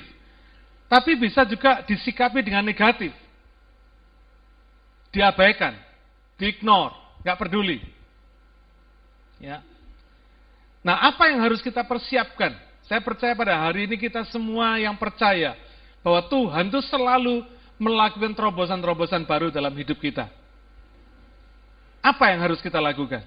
Tapi 0.87 1.19
bisa 1.19 1.43
juga 1.43 1.83
disikapi 1.83 2.39
dengan 2.39 2.63
negatif. 2.63 3.11
Diabaikan, 5.11 5.75
diignore, 6.39 6.95
nggak 7.23 7.39
peduli. 7.39 7.83
Ya. 9.43 9.59
Nah, 10.79 11.11
apa 11.11 11.27
yang 11.27 11.43
harus 11.43 11.59
kita 11.59 11.83
persiapkan? 11.83 12.55
Saya 12.85 13.01
percaya 13.01 13.33
pada 13.33 13.57
hari 13.57 13.89
ini 13.89 13.97
kita 13.97 14.23
semua 14.29 14.77
yang 14.77 14.93
percaya 14.95 15.57
bahwa 16.05 16.21
Tuhan 16.29 16.69
itu 16.69 16.79
selalu 16.85 17.41
melakukan 17.81 18.37
terobosan-terobosan 18.37 19.25
baru 19.25 19.49
dalam 19.49 19.73
hidup 19.73 19.97
kita. 19.97 20.29
Apa 22.05 22.29
yang 22.29 22.45
harus 22.45 22.61
kita 22.61 22.77
lakukan? 22.77 23.25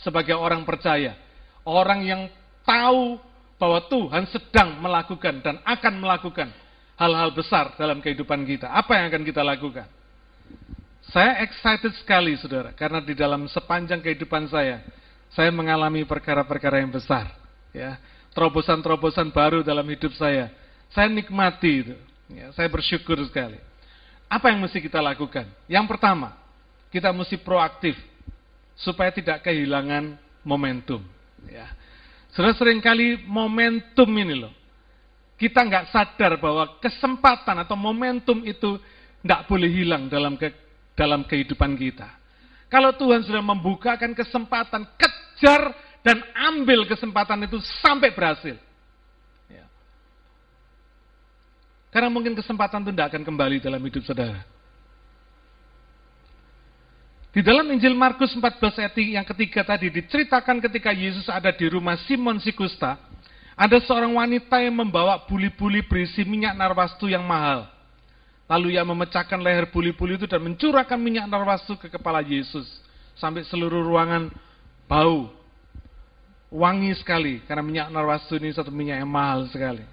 Sebagai 0.00 0.32
orang 0.32 0.64
percaya. 0.64 1.20
Orang 1.68 2.00
yang 2.00 2.32
tahu 2.64 3.20
bahwa 3.60 3.84
Tuhan 3.92 4.24
sedang 4.32 4.80
melakukan 4.80 5.44
dan 5.44 5.60
akan 5.60 5.94
melakukan 6.00 6.48
hal-hal 6.96 7.28
besar 7.36 7.76
dalam 7.76 8.00
kehidupan 8.00 8.40
kita. 8.48 8.72
Apa 8.72 8.96
yang 8.96 9.12
akan 9.12 9.22
kita 9.24 9.44
lakukan? 9.44 9.84
Saya 11.12 11.44
excited 11.44 11.92
sekali, 12.00 12.34
saudara, 12.40 12.72
karena 12.72 12.98
di 13.04 13.12
dalam 13.14 13.46
sepanjang 13.46 14.00
kehidupan 14.02 14.48
saya, 14.48 14.82
Saya 15.34 15.50
mengalami 15.50 16.06
perkara-perkara 16.06 16.80
yang 16.80 16.88
besar, 16.88 17.28
ya. 17.74 17.98
Terobosan-terobosan 18.32 19.34
baru 19.34 19.60
dalam 19.60 19.84
hidup 19.84 20.14
saya. 20.14 20.48
Saya 20.94 21.10
nikmati 21.10 21.72
itu. 21.82 21.96
Ya, 22.30 22.52
saya 22.54 22.70
bersyukur 22.70 23.18
sekali. 23.26 23.58
Apa 24.30 24.48
yang 24.54 24.62
mesti 24.62 24.78
kita 24.80 25.02
lakukan? 25.02 25.44
Yang 25.66 25.86
pertama, 25.90 26.36
kita 26.90 27.10
mesti 27.10 27.36
proaktif 27.40 27.96
supaya 28.76 29.10
tidak 29.10 29.42
kehilangan 29.42 30.16
momentum. 30.46 31.02
Ya. 31.48 31.72
Sudah 32.36 32.52
sering 32.52 32.84
kali 32.84 33.24
momentum 33.24 34.06
ini 34.12 34.36
loh, 34.36 34.52
kita 35.40 35.64
nggak 35.64 35.88
sadar 35.88 36.36
bahwa 36.36 36.76
kesempatan 36.80 37.64
atau 37.64 37.76
momentum 37.76 38.44
itu 38.44 38.76
nggak 39.24 39.48
boleh 39.48 39.68
hilang 39.72 40.06
dalam 40.12 40.36
ke, 40.36 40.52
dalam 40.92 41.24
kehidupan 41.24 41.74
kita. 41.80 42.08
Kalau 42.68 42.92
Tuhan 42.94 43.24
sudah 43.24 43.40
membukakan 43.40 44.12
kesempatan, 44.12 44.84
kejar 44.98 45.72
dan 46.04 46.22
ambil 46.34 46.84
kesempatan 46.84 47.46
itu 47.46 47.58
sampai 47.82 48.12
berhasil. 48.12 48.58
Ya. 49.48 49.66
Karena 51.90 52.12
mungkin 52.12 52.36
kesempatan 52.36 52.84
itu 52.84 52.90
tidak 52.92 53.14
akan 53.14 53.22
kembali 53.22 53.56
dalam 53.62 53.80
hidup 53.80 54.02
saudara. 54.04 54.55
Di 57.36 57.44
dalam 57.44 57.68
Injil 57.68 57.92
Markus 57.92 58.32
14 58.32 58.80
ayat 58.80 58.96
yang 58.96 59.28
ketiga 59.28 59.60
tadi 59.60 59.92
diceritakan 59.92 60.56
ketika 60.56 60.88
Yesus 60.88 61.28
ada 61.28 61.52
di 61.52 61.68
rumah 61.68 62.00
Simon 62.08 62.40
Sikusta, 62.40 62.96
ada 63.52 63.76
seorang 63.84 64.16
wanita 64.16 64.56
yang 64.56 64.80
membawa 64.80 65.20
buli-buli 65.28 65.84
berisi 65.84 66.24
minyak 66.24 66.56
narwastu 66.56 67.12
yang 67.12 67.20
mahal. 67.28 67.68
Lalu 68.48 68.80
ia 68.80 68.88
memecahkan 68.88 69.36
leher 69.36 69.68
buli-buli 69.68 70.16
itu 70.16 70.24
dan 70.24 70.40
mencurahkan 70.48 70.96
minyak 70.96 71.28
narwastu 71.28 71.76
ke 71.76 71.92
kepala 71.92 72.24
Yesus. 72.24 72.64
Sampai 73.20 73.44
seluruh 73.44 73.84
ruangan 73.84 74.32
bau. 74.88 75.28
Wangi 76.48 76.96
sekali, 76.96 77.44
karena 77.44 77.60
minyak 77.60 77.92
narwastu 77.92 78.40
ini 78.40 78.48
satu 78.56 78.72
minyak 78.72 79.04
yang 79.04 79.12
mahal 79.12 79.44
sekali. 79.52 79.84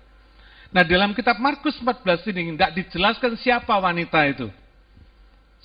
Nah 0.71 0.88
dalam 0.88 1.12
kitab 1.12 1.43
Markus 1.43 1.75
14 1.75 2.23
ini 2.31 2.55
tidak 2.55 2.71
dijelaskan 2.71 3.35
siapa 3.35 3.75
wanita 3.83 4.31
itu. 4.31 4.47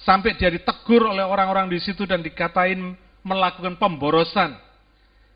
Sampai 0.07 0.39
dia 0.39 0.51
ditegur 0.53 1.11
oleh 1.11 1.27
orang-orang 1.27 1.67
di 1.67 1.83
situ 1.83 2.07
dan 2.07 2.23
dikatain 2.23 2.95
melakukan 3.27 3.75
pemborosan. 3.75 4.55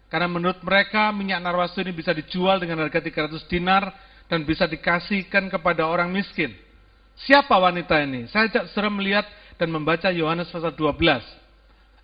Karena 0.07 0.29
menurut 0.29 0.61
mereka 0.63 1.09
minyak 1.11 1.41
narwastu 1.41 1.81
ini 1.81 1.91
bisa 1.91 2.13
dijual 2.13 2.61
dengan 2.61 2.85
harga 2.85 3.01
300 3.01 3.43
dinar 3.49 3.91
dan 4.29 4.45
bisa 4.45 4.69
dikasihkan 4.69 5.49
kepada 5.49 5.89
orang 5.89 6.13
miskin. 6.13 6.53
Siapa 7.17 7.53
wanita 7.57 7.97
ini? 8.05 8.29
Saya 8.29 8.49
ajak 8.49 8.73
saudara 8.73 8.93
melihat 8.93 9.27
dan 9.57 9.69
membaca 9.73 10.09
Yohanes 10.13 10.53
pasal 10.53 10.73
12 10.77 11.21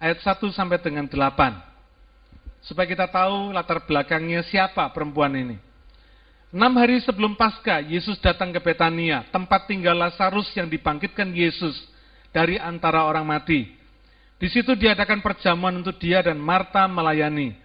ayat 0.00 0.18
1 0.24 0.40
sampai 0.50 0.78
dengan 0.80 1.04
8. 1.04 2.64
Supaya 2.64 2.86
kita 2.90 3.06
tahu 3.06 3.54
latar 3.54 3.84
belakangnya 3.86 4.42
siapa 4.46 4.88
perempuan 4.90 5.30
ini. 5.36 5.56
Enam 6.48 6.72
hari 6.80 6.96
sebelum 7.04 7.36
Paskah, 7.36 7.84
Yesus 7.84 8.16
datang 8.24 8.48
ke 8.56 8.60
Betania, 8.60 9.28
tempat 9.28 9.68
tinggal 9.68 9.92
Lazarus 9.92 10.48
yang 10.56 10.64
dibangkitkan 10.64 11.28
Yesus 11.28 11.76
dari 12.32 12.60
antara 12.60 13.04
orang 13.04 13.24
mati. 13.24 13.68
Di 14.38 14.46
situ 14.46 14.78
diadakan 14.78 15.18
perjamuan 15.18 15.74
untuk 15.82 15.98
dia 15.98 16.22
dan 16.22 16.38
Marta 16.38 16.86
melayani. 16.86 17.58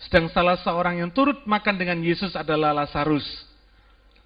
Sedang 0.00 0.28
salah 0.32 0.56
seorang 0.60 1.00
yang 1.04 1.10
turut 1.12 1.44
makan 1.44 1.76
dengan 1.76 2.00
Yesus 2.00 2.32
adalah 2.36 2.72
Lazarus. 2.72 3.24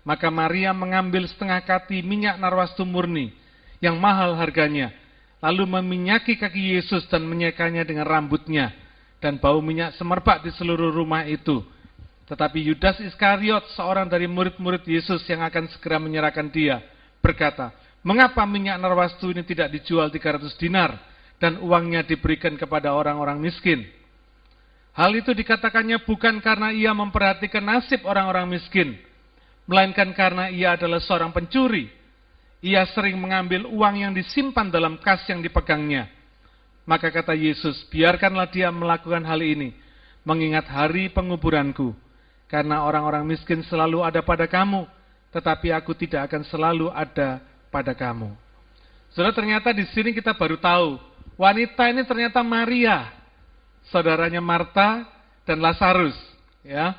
Maka 0.07 0.31
Maria 0.33 0.71
mengambil 0.73 1.27
setengah 1.27 1.61
kati 1.63 2.01
minyak 2.01 2.39
narwastu 2.41 2.87
murni 2.87 3.35
yang 3.83 4.01
mahal 4.01 4.37
harganya, 4.37 4.93
lalu 5.41 5.67
meminyaki 5.79 6.37
kaki 6.41 6.79
Yesus 6.79 7.05
dan 7.09 7.25
menyekanya 7.27 7.85
dengan 7.85 8.09
rambutnya, 8.09 8.73
dan 9.21 9.37
bau 9.37 9.61
minyak 9.61 9.97
semerbak 9.97 10.45
di 10.45 10.51
seluruh 10.57 10.93
rumah 10.93 11.29
itu. 11.29 11.65
Tetapi 12.31 12.63
Yudas 12.71 13.03
Iskariot, 13.03 13.75
seorang 13.75 14.07
dari 14.07 14.31
murid-murid 14.31 14.87
Yesus 14.87 15.27
yang 15.27 15.43
akan 15.43 15.67
segera 15.75 15.99
menyerahkan 15.99 16.47
dia, 16.49 16.79
berkata, 17.19 17.75
Mengapa 18.01 18.49
minyak 18.49 18.81
narwastu 18.81 19.29
ini 19.29 19.45
tidak 19.45 19.77
dijual 19.77 20.09
300 20.09 20.57
dinar 20.57 20.97
dan 21.37 21.61
uangnya 21.61 22.01
diberikan 22.01 22.57
kepada 22.57 22.97
orang-orang 22.97 23.37
miskin? 23.37 23.85
Hal 24.97 25.13
itu 25.13 25.37
dikatakannya 25.37 26.03
bukan 26.09 26.41
karena 26.41 26.73
ia 26.73 26.97
memperhatikan 26.97 27.61
nasib 27.61 28.03
orang-orang 28.09 28.49
miskin, 28.57 28.97
melainkan 29.69 30.11
karena 30.17 30.49
ia 30.49 30.75
adalah 30.75 30.99
seorang 30.99 31.31
pencuri. 31.31 31.93
Ia 32.61 32.85
sering 32.93 33.17
mengambil 33.17 33.65
uang 33.69 33.95
yang 33.97 34.13
disimpan 34.13 34.69
dalam 34.69 35.01
kas 35.01 35.25
yang 35.29 35.41
dipegangnya. 35.41 36.09
Maka 36.85 37.09
kata 37.09 37.33
Yesus, 37.37 37.89
biarkanlah 37.89 38.49
dia 38.53 38.69
melakukan 38.69 39.25
hal 39.25 39.41
ini, 39.41 39.73
mengingat 40.25 40.69
hari 40.69 41.09
penguburanku, 41.09 41.97
karena 42.51 42.85
orang-orang 42.85 43.25
miskin 43.25 43.65
selalu 43.65 44.05
ada 44.05 44.21
pada 44.21 44.45
kamu, 44.45 44.85
tetapi 45.33 45.73
aku 45.73 45.95
tidak 45.97 46.29
akan 46.29 46.43
selalu 46.51 46.91
ada 46.93 47.41
pada 47.71 47.95
kamu. 47.95 48.35
Saudara 49.15 49.35
ternyata 49.35 49.75
di 49.75 49.87
sini 49.91 50.15
kita 50.15 50.35
baru 50.35 50.59
tahu, 50.59 50.99
wanita 51.35 51.91
ini 51.91 52.03
ternyata 52.07 52.43
Maria, 52.47 53.11
saudaranya 53.91 54.43
Marta 54.43 55.07
dan 55.47 55.59
Lazarus, 55.59 56.15
ya. 56.63 56.95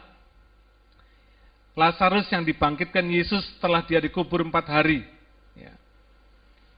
Lazarus 1.72 2.28
yang 2.28 2.44
dibangkitkan 2.44 3.04
Yesus 3.08 3.40
setelah 3.56 3.80
dia 3.88 4.04
dikubur 4.04 4.44
empat 4.44 4.68
hari. 4.68 5.08
Ya. 5.56 5.72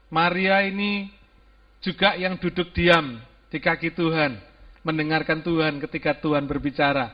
Maria 0.06 0.62
ini 0.62 1.10
juga 1.82 2.14
yang 2.14 2.38
duduk 2.38 2.70
diam 2.70 3.18
di 3.50 3.58
kaki 3.58 3.90
Tuhan, 3.90 4.38
mendengarkan 4.86 5.42
Tuhan 5.42 5.82
ketika 5.82 6.14
Tuhan 6.14 6.46
berbicara. 6.46 7.10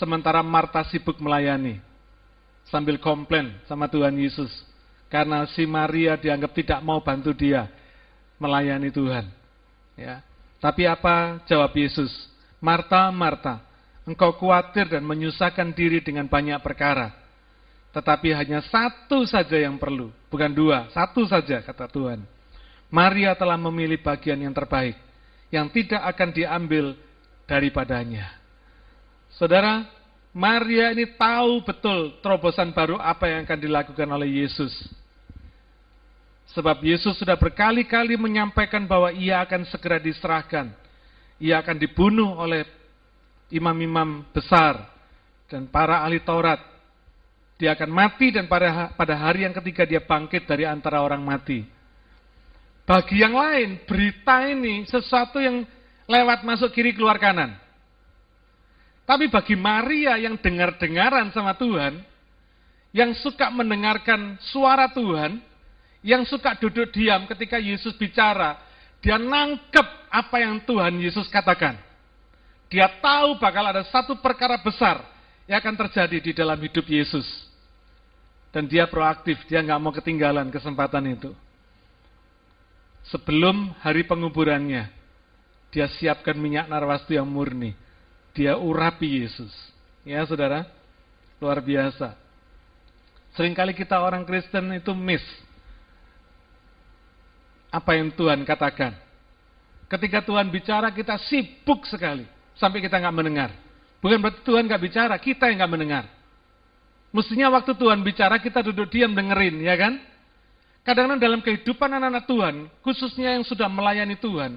Sementara 0.00 0.40
Marta 0.40 0.80
sibuk 0.86 1.18
melayani, 1.20 1.82
sambil 2.72 2.96
komplain 2.96 3.52
sama 3.68 3.84
Tuhan 3.90 4.16
Yesus. 4.16 4.69
Karena 5.10 5.42
si 5.50 5.66
Maria 5.66 6.14
dianggap 6.14 6.54
tidak 6.54 6.80
mau 6.86 7.02
bantu 7.02 7.34
dia 7.34 7.66
melayani 8.38 8.88
Tuhan. 8.94 9.26
Ya. 9.98 10.22
Tapi 10.62 10.86
apa 10.86 11.42
jawab 11.50 11.74
Yesus? 11.74 12.08
Marta, 12.62 13.10
Marta, 13.10 13.58
engkau 14.06 14.32
khawatir 14.38 14.86
dan 14.86 15.02
menyusahkan 15.02 15.74
diri 15.74 15.98
dengan 16.00 16.30
banyak 16.30 16.56
perkara. 16.62 17.12
Tetapi 17.90 18.30
hanya 18.30 18.62
satu 18.70 19.26
saja 19.26 19.58
yang 19.58 19.74
perlu, 19.74 20.14
bukan 20.30 20.52
dua, 20.54 20.86
satu 20.94 21.26
saja 21.26 21.58
kata 21.58 21.90
Tuhan. 21.90 22.22
Maria 22.86 23.34
telah 23.34 23.58
memilih 23.58 23.98
bagian 23.98 24.38
yang 24.38 24.54
terbaik, 24.54 24.94
yang 25.50 25.66
tidak 25.74 25.98
akan 26.14 26.30
diambil 26.30 26.94
daripadanya. 27.50 28.30
Saudara, 29.34 29.86
Maria 30.30 30.94
ini 30.94 31.10
tahu 31.18 31.66
betul 31.66 32.14
terobosan 32.22 32.70
baru 32.70 32.94
apa 33.02 33.26
yang 33.26 33.42
akan 33.42 33.58
dilakukan 33.58 34.08
oleh 34.10 34.46
Yesus. 34.46 34.70
Sebab 36.50 36.82
Yesus 36.82 37.14
sudah 37.14 37.38
berkali-kali 37.38 38.18
menyampaikan 38.18 38.82
bahwa 38.82 39.14
ia 39.14 39.38
akan 39.46 39.62
segera 39.70 40.02
diserahkan. 40.02 40.74
Ia 41.38 41.62
akan 41.62 41.76
dibunuh 41.78 42.34
oleh 42.42 42.66
imam-imam 43.54 44.26
besar 44.34 44.90
dan 45.46 45.70
para 45.70 46.02
ahli 46.02 46.18
Taurat. 46.22 46.58
Dia 47.54 47.76
akan 47.76 47.90
mati 47.92 48.32
dan 48.32 48.48
pada, 48.48 48.90
pada 48.96 49.14
hari 49.14 49.44
yang 49.44 49.52
ketiga 49.52 49.84
dia 49.84 50.00
bangkit 50.00 50.48
dari 50.48 50.64
antara 50.64 51.04
orang 51.04 51.20
mati. 51.20 51.62
Bagi 52.88 53.22
yang 53.22 53.36
lain, 53.36 53.84
berita 53.86 54.48
ini 54.48 54.82
sesuatu 54.88 55.38
yang 55.38 55.62
lewat 56.08 56.42
masuk 56.42 56.74
kiri 56.74 56.96
keluar 56.96 57.20
kanan. 57.20 57.54
Tapi 59.04 59.30
bagi 59.30 59.54
Maria 59.54 60.18
yang 60.18 60.40
dengar-dengaran 60.40 61.30
sama 61.30 61.54
Tuhan, 61.54 62.02
yang 62.90 63.14
suka 63.20 63.52
mendengarkan 63.52 64.40
suara 64.50 64.90
Tuhan, 64.90 65.49
yang 66.00 66.24
suka 66.24 66.56
duduk 66.56 66.88
diam 66.92 67.28
ketika 67.28 67.60
Yesus 67.60 67.92
bicara, 67.96 68.56
dia 69.04 69.20
nangkep 69.20 69.86
apa 70.08 70.36
yang 70.40 70.60
Tuhan 70.64 70.96
Yesus 71.00 71.28
katakan. 71.28 71.76
Dia 72.72 72.88
tahu 73.00 73.36
bakal 73.36 73.66
ada 73.68 73.84
satu 73.88 74.16
perkara 74.20 74.56
besar 74.60 75.04
yang 75.44 75.58
akan 75.60 75.74
terjadi 75.86 76.18
di 76.20 76.32
dalam 76.32 76.56
hidup 76.56 76.86
Yesus. 76.86 77.26
Dan 78.50 78.66
dia 78.66 78.86
proaktif, 78.88 79.38
dia 79.46 79.62
nggak 79.62 79.80
mau 79.80 79.94
ketinggalan 79.94 80.50
kesempatan 80.50 81.06
itu. 81.14 81.30
Sebelum 83.10 83.74
hari 83.82 84.06
penguburannya, 84.06 84.90
dia 85.70 85.86
siapkan 85.98 86.34
minyak 86.34 86.66
narwastu 86.66 87.14
yang 87.14 87.26
murni. 87.26 87.74
Dia 88.34 88.58
urapi 88.58 89.22
Yesus. 89.26 89.50
Ya 90.06 90.22
saudara, 90.26 90.66
luar 91.38 91.62
biasa. 91.62 92.14
Seringkali 93.38 93.74
kita 93.74 93.98
orang 94.02 94.26
Kristen 94.26 94.70
itu 94.74 94.90
miss 94.94 95.22
apa 97.70 97.90
yang 97.96 98.10
Tuhan 98.12 98.42
katakan. 98.42 98.92
Ketika 99.90 100.22
Tuhan 100.22 100.50
bicara 100.50 100.90
kita 100.94 101.18
sibuk 101.26 101.86
sekali 101.86 102.26
sampai 102.54 102.78
kita 102.82 102.98
nggak 102.98 103.16
mendengar. 103.16 103.50
Bukan 103.98 104.18
berarti 104.22 104.42
Tuhan 104.46 104.66
nggak 104.66 104.82
bicara, 104.82 105.14
kita 105.18 105.50
yang 105.50 105.62
nggak 105.62 105.72
mendengar. 105.72 106.04
Mestinya 107.10 107.50
waktu 107.50 107.74
Tuhan 107.74 108.00
bicara 108.06 108.38
kita 108.38 108.62
duduk 108.62 108.86
diam 108.90 109.10
dengerin, 109.10 109.60
ya 109.60 109.74
kan? 109.74 109.98
Kadang-kadang 110.86 111.20
dalam 111.20 111.40
kehidupan 111.42 111.90
anak-anak 111.90 112.24
Tuhan, 112.24 112.54
khususnya 112.80 113.36
yang 113.36 113.44
sudah 113.44 113.68
melayani 113.68 114.16
Tuhan, 114.16 114.56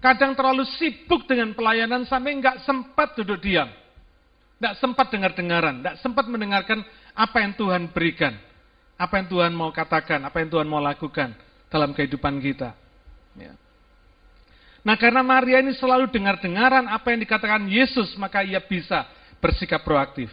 Kadang 0.00 0.32
terlalu 0.32 0.64
sibuk 0.80 1.28
dengan 1.28 1.52
pelayanan 1.52 2.08
sampai 2.08 2.32
nggak 2.40 2.64
sempat 2.64 3.12
duduk 3.20 3.36
diam. 3.44 3.68
Nggak 4.56 4.80
sempat 4.80 5.12
dengar-dengaran, 5.12 5.84
nggak 5.84 5.96
sempat 6.00 6.24
mendengarkan 6.24 6.80
apa 7.12 7.36
yang 7.44 7.52
Tuhan 7.52 7.92
berikan. 7.92 8.32
Apa 8.96 9.20
yang 9.20 9.28
Tuhan 9.28 9.52
mau 9.52 9.68
katakan, 9.68 10.24
apa 10.24 10.40
yang 10.40 10.48
Tuhan 10.48 10.68
mau 10.68 10.80
lakukan 10.80 11.36
dalam 11.70 11.94
kehidupan 11.94 12.42
kita. 12.42 12.74
Ya. 13.38 13.54
Nah 14.82 14.96
karena 14.98 15.22
Maria 15.22 15.62
ini 15.62 15.72
selalu 15.76 16.10
dengar-dengaran 16.10 16.90
apa 16.90 17.14
yang 17.14 17.20
dikatakan 17.22 17.62
Yesus, 17.70 18.12
maka 18.18 18.42
ia 18.42 18.58
bisa 18.60 19.06
bersikap 19.38 19.80
proaktif. 19.86 20.28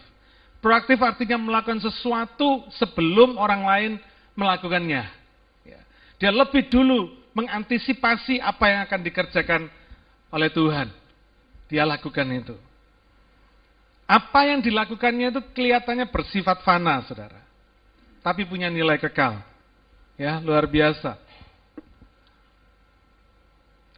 Proaktif 0.58 0.98
artinya 0.98 1.38
melakukan 1.38 1.78
sesuatu 1.78 2.66
sebelum 2.74 3.38
orang 3.38 3.62
lain 3.62 3.92
melakukannya. 4.34 5.06
Ya. 5.62 5.80
Dia 6.18 6.34
lebih 6.34 6.66
dulu 6.66 7.14
mengantisipasi 7.38 8.42
apa 8.42 8.64
yang 8.66 8.80
akan 8.90 9.00
dikerjakan 9.06 9.62
oleh 10.34 10.50
Tuhan. 10.50 10.90
Dia 11.70 11.86
lakukan 11.86 12.26
itu. 12.34 12.56
Apa 14.08 14.48
yang 14.48 14.64
dilakukannya 14.64 15.36
itu 15.36 15.40
kelihatannya 15.52 16.08
bersifat 16.08 16.64
fana, 16.64 17.04
saudara. 17.04 17.44
Tapi 18.24 18.48
punya 18.48 18.72
nilai 18.72 18.96
kekal. 18.96 19.44
Ya, 20.16 20.40
luar 20.40 20.64
biasa. 20.64 21.20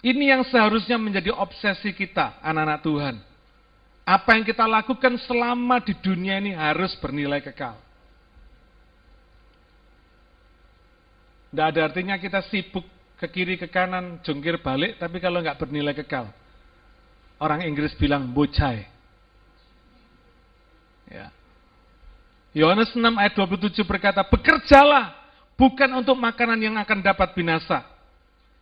Ini 0.00 0.32
yang 0.32 0.42
seharusnya 0.48 0.96
menjadi 0.96 1.28
obsesi 1.36 1.92
kita, 1.92 2.40
anak-anak 2.40 2.80
Tuhan. 2.80 3.16
Apa 4.08 4.32
yang 4.32 4.44
kita 4.48 4.64
lakukan 4.64 5.20
selama 5.28 5.76
di 5.84 5.92
dunia 5.92 6.40
ini 6.40 6.56
harus 6.56 6.96
bernilai 6.96 7.44
kekal. 7.44 7.76
Tidak 11.50 11.66
ada 11.66 11.80
artinya 11.84 12.16
kita 12.16 12.40
sibuk 12.48 12.86
ke 13.20 13.26
kiri 13.28 13.60
ke 13.60 13.68
kanan, 13.68 14.22
jungkir 14.24 14.56
balik, 14.64 14.96
tapi 14.96 15.20
kalau 15.20 15.44
nggak 15.44 15.60
bernilai 15.60 15.92
kekal. 15.92 16.32
Orang 17.36 17.60
Inggris 17.60 17.92
bilang 18.00 18.32
bocai. 18.32 18.88
Ya. 21.10 21.28
Yohanes 22.54 22.94
6 22.96 23.02
ayat 23.02 23.34
27 23.36 23.82
berkata, 23.84 24.24
bekerjalah 24.24 25.12
bukan 25.58 25.90
untuk 26.00 26.16
makanan 26.16 26.58
yang 26.62 26.74
akan 26.78 27.02
dapat 27.04 27.34
binasa, 27.34 27.84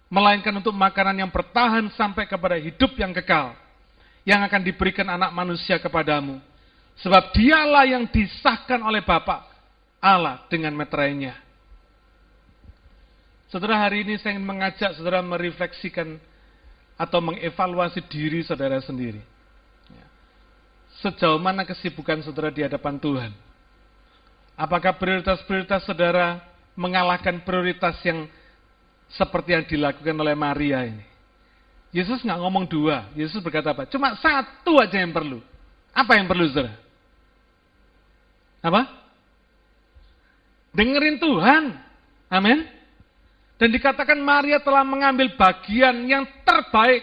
melainkan 0.09 0.53
untuk 0.57 0.73
makanan 0.73 1.21
yang 1.21 1.31
bertahan 1.31 1.93
sampai 1.93 2.25
kepada 2.25 2.57
hidup 2.57 2.97
yang 2.97 3.13
kekal, 3.13 3.53
yang 4.25 4.41
akan 4.45 4.61
diberikan 4.65 5.09
anak 5.09 5.33
manusia 5.33 5.77
kepadamu. 5.77 6.41
Sebab 6.99 7.31
dialah 7.31 7.87
yang 7.87 8.11
disahkan 8.11 8.83
oleh 8.83 9.05
Bapa 9.05 9.47
Allah 10.03 10.43
dengan 10.51 10.75
meterainya. 10.75 11.39
Saudara 13.49 13.81
hari 13.87 14.05
ini 14.05 14.19
saya 14.21 14.37
ingin 14.37 14.45
mengajak 14.45 14.93
saudara 14.99 15.25
merefleksikan 15.25 16.21
atau 16.99 17.23
mengevaluasi 17.23 18.03
diri 18.11 18.43
saudara 18.45 18.83
sendiri. 18.83 19.23
Sejauh 20.99 21.39
mana 21.39 21.63
kesibukan 21.63 22.19
saudara 22.27 22.51
di 22.51 22.67
hadapan 22.67 22.99
Tuhan? 22.99 23.33
Apakah 24.59 24.99
prioritas-prioritas 24.99 25.87
saudara 25.87 26.43
mengalahkan 26.75 27.39
prioritas 27.47 27.95
yang 28.03 28.27
seperti 29.13 29.57
yang 29.57 29.65
dilakukan 29.65 30.17
oleh 30.17 30.35
Maria 30.37 30.85
ini? 30.85 31.05
Yesus 31.89 32.21
nggak 32.21 32.41
ngomong 32.41 32.69
dua, 32.69 33.09
Yesus 33.17 33.41
berkata 33.41 33.73
apa? 33.73 33.89
Cuma 33.89 34.13
satu 34.21 34.77
aja 34.77 35.01
yang 35.01 35.13
perlu. 35.13 35.41
Apa 35.97 36.21
yang 36.21 36.29
perlu 36.29 36.45
saudara? 36.53 36.77
Apa? 38.61 38.83
Dengerin 40.77 41.17
Tuhan. 41.17 41.65
Amin. 42.29 42.69
Dan 43.57 43.73
dikatakan 43.73 44.21
Maria 44.21 44.61
telah 44.61 44.85
mengambil 44.85 45.33
bagian 45.35 46.07
yang 46.07 46.29
terbaik 46.45 47.03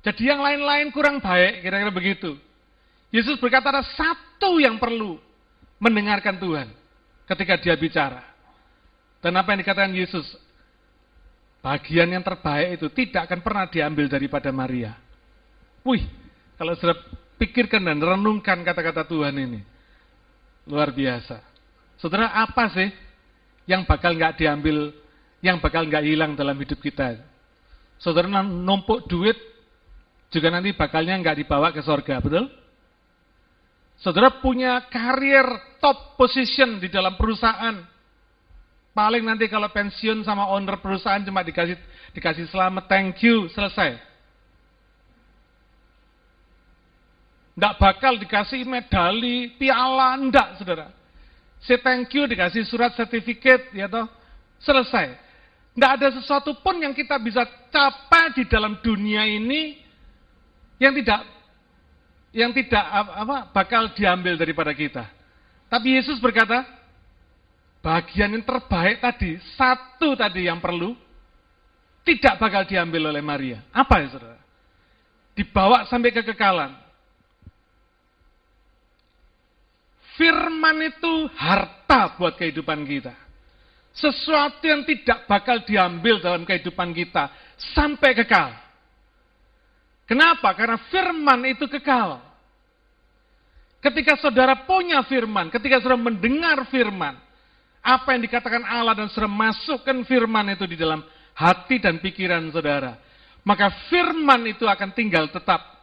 jadi 0.00 0.32
yang 0.32 0.40
lain-lain 0.40 0.88
kurang 0.88 1.20
baik, 1.20 1.60
kira-kira 1.60 1.92
begitu. 1.92 2.30
Yesus 3.12 3.36
berkata 3.36 3.68
ada 3.68 3.84
satu 3.84 4.56
yang 4.56 4.80
perlu 4.80 5.20
mendengarkan 5.76 6.40
Tuhan 6.40 6.68
ketika 7.28 7.60
dia 7.60 7.76
bicara. 7.76 8.24
Dan 9.20 9.36
apa 9.36 9.52
yang 9.52 9.60
dikatakan 9.60 9.92
Yesus? 9.92 10.26
Bagian 11.60 12.08
yang 12.08 12.24
terbaik 12.24 12.80
itu 12.80 12.88
tidak 12.88 13.28
akan 13.28 13.40
pernah 13.44 13.64
diambil 13.68 14.08
daripada 14.08 14.48
Maria. 14.48 14.96
Wih, 15.84 16.08
kalau 16.56 16.72
sudah 16.76 16.96
pikirkan 17.36 17.84
dan 17.84 18.00
renungkan 18.00 18.64
kata-kata 18.64 19.04
Tuhan 19.04 19.36
ini. 19.36 19.60
Luar 20.64 20.92
biasa. 20.92 21.40
Saudara, 22.00 22.32
apa 22.32 22.72
sih 22.72 22.88
yang 23.68 23.84
bakal 23.84 24.16
nggak 24.16 24.40
diambil, 24.40 24.92
yang 25.44 25.60
bakal 25.60 25.84
nggak 25.84 26.04
hilang 26.04 26.32
dalam 26.32 26.56
hidup 26.56 26.80
kita? 26.80 27.20
Saudara 28.00 28.40
numpuk 28.40 29.04
duit 29.04 29.36
juga 30.32 30.48
nanti 30.48 30.72
bakalnya 30.72 31.20
nggak 31.20 31.44
dibawa 31.44 31.68
ke 31.76 31.84
sorga, 31.84 32.16
betul? 32.24 32.48
Saudara 34.00 34.40
punya 34.40 34.88
karir 34.88 35.44
top 35.76 36.16
position 36.16 36.80
di 36.80 36.88
dalam 36.88 37.20
perusahaan. 37.20 37.84
Paling 38.90 39.22
nanti 39.22 39.46
kalau 39.46 39.70
pensiun 39.70 40.26
sama 40.26 40.50
owner 40.50 40.82
perusahaan 40.82 41.22
cuma 41.22 41.46
dikasih 41.46 41.78
dikasih 42.10 42.50
selamat, 42.50 42.90
thank 42.90 43.22
you, 43.22 43.46
selesai. 43.54 43.98
Tidak 47.54 47.74
bakal 47.78 48.18
dikasih 48.18 48.66
medali, 48.66 49.54
piala, 49.54 50.16
enggak, 50.18 50.58
saudara. 50.58 50.90
Say 51.60 51.78
thank 51.78 52.10
you, 52.16 52.24
dikasih 52.24 52.64
surat 52.66 52.96
sertifikat, 52.96 53.70
ya 53.76 53.86
toh, 53.86 54.08
selesai. 54.64 55.12
Tidak 55.76 55.90
ada 56.00 56.08
sesuatu 56.10 56.56
pun 56.58 56.80
yang 56.82 56.96
kita 56.96 57.20
bisa 57.22 57.46
capai 57.70 58.34
di 58.34 58.48
dalam 58.48 58.80
dunia 58.82 59.22
ini 59.22 59.78
yang 60.80 60.96
tidak 60.96 61.20
yang 62.32 62.50
tidak 62.54 62.84
apa 62.90 63.50
bakal 63.54 63.92
diambil 63.94 64.34
daripada 64.34 64.74
kita. 64.74 65.06
Tapi 65.70 66.00
Yesus 66.00 66.18
berkata, 66.18 66.66
bagian 67.80 68.36
yang 68.36 68.44
terbaik 68.44 69.00
tadi, 69.00 69.40
satu 69.56 70.12
tadi 70.16 70.46
yang 70.46 70.60
perlu, 70.60 70.92
tidak 72.04 72.40
bakal 72.40 72.64
diambil 72.64 73.12
oleh 73.12 73.24
Maria. 73.24 73.58
Apa 73.72 74.00
ya 74.00 74.08
saudara? 74.12 74.40
Dibawa 75.36 75.88
sampai 75.88 76.12
kekekalan. 76.12 76.72
Firman 80.16 80.76
itu 80.84 81.32
harta 81.32 82.12
buat 82.20 82.36
kehidupan 82.36 82.84
kita. 82.84 83.16
Sesuatu 83.90 84.62
yang 84.68 84.84
tidak 84.84 85.24
bakal 85.24 85.64
diambil 85.64 86.20
dalam 86.20 86.44
kehidupan 86.44 86.92
kita 86.92 87.32
sampai 87.72 88.12
kekal. 88.12 88.52
Kenapa? 90.04 90.52
Karena 90.52 90.76
firman 90.90 91.40
itu 91.48 91.64
kekal. 91.70 92.20
Ketika 93.80 94.20
saudara 94.20 94.68
punya 94.68 95.00
firman, 95.08 95.48
ketika 95.48 95.80
saudara 95.80 95.96
mendengar 95.96 96.68
firman, 96.68 97.16
apa 97.80 98.12
yang 98.12 98.22
dikatakan 98.28 98.60
Allah 98.60 98.92
dan 98.92 99.08
saudara 99.08 99.32
masukkan 99.32 99.96
firman 100.04 100.52
itu 100.52 100.68
di 100.68 100.76
dalam 100.76 101.00
hati 101.32 101.80
dan 101.80 101.96
pikiran 101.96 102.44
saudara, 102.52 103.00
maka 103.40 103.72
firman 103.88 104.44
itu 104.44 104.68
akan 104.68 104.92
tinggal 104.92 105.28
tetap. 105.32 105.80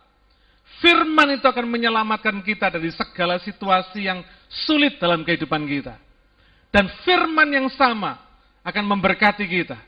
Firman 0.77 1.33
itu 1.33 1.45
akan 1.49 1.65
menyelamatkan 1.65 2.37
kita 2.45 2.69
dari 2.69 2.93
segala 2.93 3.41
situasi 3.41 4.05
yang 4.05 4.21
sulit 4.45 5.01
dalam 5.01 5.25
kehidupan 5.25 5.65
kita. 5.65 5.97
Dan 6.69 6.85
firman 7.01 7.49
yang 7.49 7.67
sama 7.73 8.21
akan 8.61 8.85
memberkati 8.85 9.47
kita. 9.49 9.79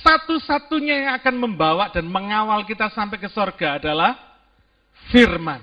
Satu-satunya 0.00 1.06
yang 1.06 1.12
akan 1.20 1.36
membawa 1.36 1.92
dan 1.92 2.08
mengawal 2.08 2.64
kita 2.64 2.88
sampai 2.90 3.20
ke 3.20 3.28
sorga 3.28 3.76
adalah 3.76 4.16
firman. 5.12 5.60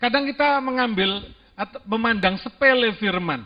Kadang 0.00 0.24
kita 0.24 0.56
mengambil 0.64 1.28
atau 1.52 1.78
memandang 1.84 2.40
sepele 2.40 2.96
firman. 2.96 3.44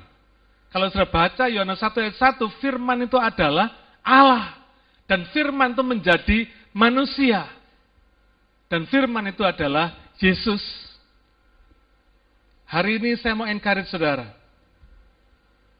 Kalau 0.70 0.86
sudah 0.90 1.10
baca 1.10 1.50
Yohanes 1.50 1.82
1 1.82 1.90
ayat 1.98 2.16
1, 2.38 2.62
firman 2.62 2.98
itu 3.02 3.18
adalah 3.18 3.74
Allah. 4.02 4.62
Dan 5.10 5.26
firman 5.34 5.74
itu 5.74 5.82
menjadi 5.82 6.38
manusia. 6.70 7.46
Dan 8.70 8.86
firman 8.86 9.30
itu 9.30 9.42
adalah 9.42 9.94
Yesus. 10.18 10.62
Hari 12.70 13.02
ini 13.02 13.18
saya 13.18 13.34
mau 13.34 13.46
encourage 13.46 13.90
saudara. 13.90 14.34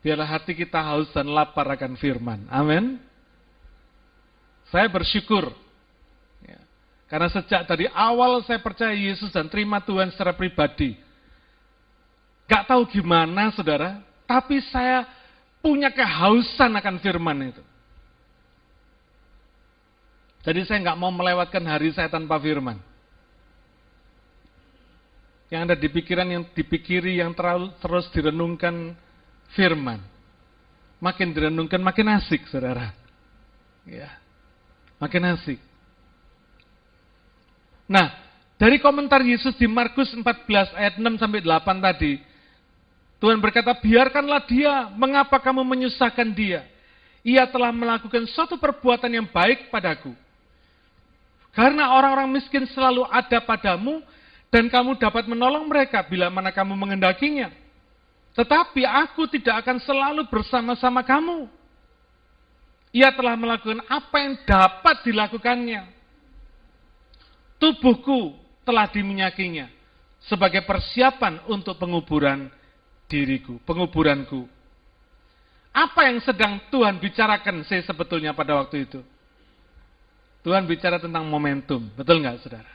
Biarlah 0.04 0.28
hati 0.36 0.52
kita 0.52 0.78
haus 0.78 1.08
dan 1.14 1.30
lapar 1.32 1.64
akan 1.70 1.96
firman. 1.96 2.44
Amin. 2.52 3.00
Saya 4.68 4.90
bersyukur. 4.90 5.54
Karena 7.14 7.30
sejak 7.30 7.62
tadi 7.70 7.86
awal 7.94 8.42
saya 8.42 8.58
percaya 8.58 8.90
Yesus 8.90 9.30
dan 9.30 9.46
terima 9.46 9.78
Tuhan 9.78 10.10
secara 10.10 10.34
pribadi. 10.34 10.98
Gak 12.50 12.66
tahu 12.66 12.90
gimana 12.90 13.54
saudara, 13.54 14.02
tapi 14.26 14.58
saya 14.66 15.06
punya 15.62 15.94
kehausan 15.94 16.74
akan 16.74 16.98
firman 16.98 17.54
itu. 17.54 17.62
Jadi 20.42 20.66
saya 20.66 20.82
nggak 20.90 20.98
mau 20.98 21.14
melewatkan 21.14 21.62
hari 21.62 21.94
saya 21.94 22.10
tanpa 22.10 22.34
firman. 22.42 22.82
Yang 25.54 25.70
ada 25.70 25.76
di 25.78 25.88
pikiran 25.94 26.26
yang 26.26 26.42
dipikiri 26.50 27.22
yang 27.22 27.30
terlalu 27.30 27.70
terus 27.78 28.10
direnungkan 28.10 28.90
firman. 29.54 30.02
makin 30.98 31.30
direnungkan 31.30 31.78
makin 31.78 32.10
asik, 32.18 32.42
saudara. 32.50 32.90
Ya, 33.86 34.18
makin 34.98 35.38
asik. 35.38 35.62
Nah, 37.84 38.16
dari 38.56 38.80
komentar 38.80 39.20
Yesus 39.20 39.52
di 39.60 39.68
Markus 39.68 40.12
14 40.14 40.24
ayat 40.72 40.94
6 40.96 41.20
sampai 41.20 41.40
8 41.44 41.84
tadi, 41.84 42.22
Tuhan 43.20 43.40
berkata, 43.40 43.72
biarkanlah 43.76 44.44
dia, 44.44 44.88
mengapa 44.94 45.40
kamu 45.40 45.64
menyusahkan 45.64 46.28
dia? 46.32 46.64
Ia 47.24 47.48
telah 47.48 47.72
melakukan 47.72 48.28
suatu 48.28 48.60
perbuatan 48.60 49.08
yang 49.08 49.24
baik 49.24 49.72
padaku. 49.72 50.12
Karena 51.56 51.96
orang-orang 51.96 52.28
miskin 52.36 52.68
selalu 52.68 53.08
ada 53.08 53.40
padamu, 53.40 54.04
dan 54.54 54.70
kamu 54.70 54.94
dapat 55.02 55.26
menolong 55.26 55.66
mereka 55.66 56.04
bila 56.06 56.30
mana 56.30 56.54
kamu 56.54 56.78
mengendakinya. 56.78 57.50
Tetapi 58.38 58.86
aku 58.86 59.26
tidak 59.30 59.66
akan 59.66 59.82
selalu 59.82 60.30
bersama-sama 60.30 61.02
kamu. 61.02 61.50
Ia 62.94 63.10
telah 63.10 63.34
melakukan 63.34 63.82
apa 63.90 64.16
yang 64.22 64.34
dapat 64.46 65.02
dilakukannya. 65.02 65.82
Tubuhku 67.64 68.36
telah 68.60 68.92
diminyakinya 68.92 69.72
sebagai 70.20 70.68
persiapan 70.68 71.48
untuk 71.48 71.80
penguburan 71.80 72.52
diriku, 73.08 73.56
penguburanku. 73.64 74.44
Apa 75.72 76.12
yang 76.12 76.20
sedang 76.20 76.60
Tuhan 76.68 77.00
bicarakan 77.00 77.64
saya 77.64 77.80
sebetulnya 77.88 78.36
pada 78.36 78.60
waktu 78.60 78.84
itu? 78.84 79.00
Tuhan 80.44 80.68
bicara 80.68 81.00
tentang 81.00 81.24
momentum, 81.24 81.88
betul 81.96 82.20
nggak 82.20 82.44
saudara? 82.44 82.68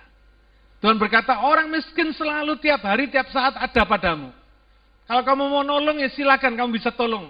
Tuhan 0.81 0.97
berkata, 0.97 1.37
orang 1.45 1.69
miskin 1.69 2.09
selalu 2.09 2.57
tiap 2.57 2.81
hari, 2.81 3.13
tiap 3.13 3.29
saat 3.29 3.61
ada 3.61 3.85
padamu. 3.85 4.33
Kalau 5.05 5.21
kamu 5.21 5.43
mau 5.53 5.61
nolong, 5.61 6.01
ya 6.01 6.09
silakan 6.09 6.57
kamu 6.57 6.81
bisa 6.81 6.89
tolong. 6.97 7.29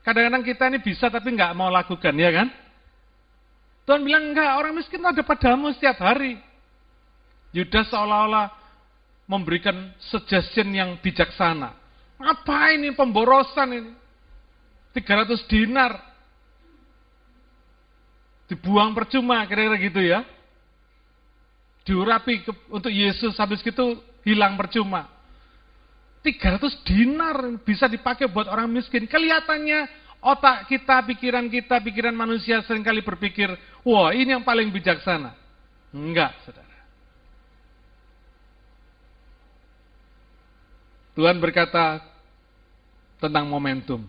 Kadang-kadang 0.00 0.40
kita 0.40 0.72
ini 0.72 0.80
bisa 0.80 1.12
tapi 1.12 1.28
nggak 1.28 1.52
mau 1.52 1.68
lakukan, 1.68 2.16
ya 2.16 2.32
kan? 2.32 2.48
Tuhan 3.84 4.00
bilang, 4.00 4.32
enggak, 4.32 4.48
orang 4.56 4.72
miskin 4.80 5.04
ada 5.04 5.20
padamu 5.20 5.68
setiap 5.76 6.00
hari. 6.00 6.53
Yudas 7.54 7.86
seolah-olah 7.94 8.50
memberikan 9.30 9.94
suggestion 10.10 10.74
yang 10.74 10.98
bijaksana. 10.98 11.70
Apa 12.18 12.74
ini 12.74 12.90
pemborosan 12.92 13.68
ini? 13.70 13.92
300 14.90 15.38
dinar. 15.46 15.92
Dibuang 18.50 18.92
percuma, 18.92 19.46
kira-kira 19.46 19.78
gitu 19.80 20.00
ya. 20.02 20.26
Diurapi 21.86 22.44
ke, 22.44 22.52
untuk 22.68 22.92
Yesus, 22.92 23.38
habis 23.38 23.62
itu 23.62 24.02
hilang 24.26 24.58
percuma. 24.58 25.08
300 26.24 26.58
dinar 26.88 27.36
bisa 27.62 27.84
dipakai 27.86 28.26
buat 28.26 28.48
orang 28.48 28.66
miskin. 28.72 29.04
Kelihatannya 29.04 29.86
otak 30.24 30.66
kita, 30.72 31.04
pikiran 31.04 31.46
kita, 31.52 31.84
pikiran 31.84 32.16
manusia 32.16 32.64
sering 32.64 32.80
kali 32.80 33.04
berpikir, 33.04 33.52
wah 33.84 34.10
ini 34.10 34.32
yang 34.32 34.44
paling 34.44 34.72
bijaksana. 34.72 35.36
Enggak, 35.92 36.32
saudara. 36.48 36.63
Tuhan 41.14 41.38
berkata 41.38 42.02
tentang 43.22 43.46
momentum. 43.46 44.02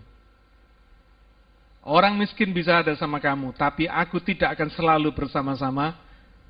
Orang 1.86 2.18
miskin 2.18 2.50
bisa 2.50 2.82
ada 2.82 2.98
sama 2.98 3.22
kamu, 3.22 3.54
tapi 3.54 3.86
aku 3.86 4.18
tidak 4.18 4.58
akan 4.58 4.68
selalu 4.74 5.14
bersama-sama 5.14 5.94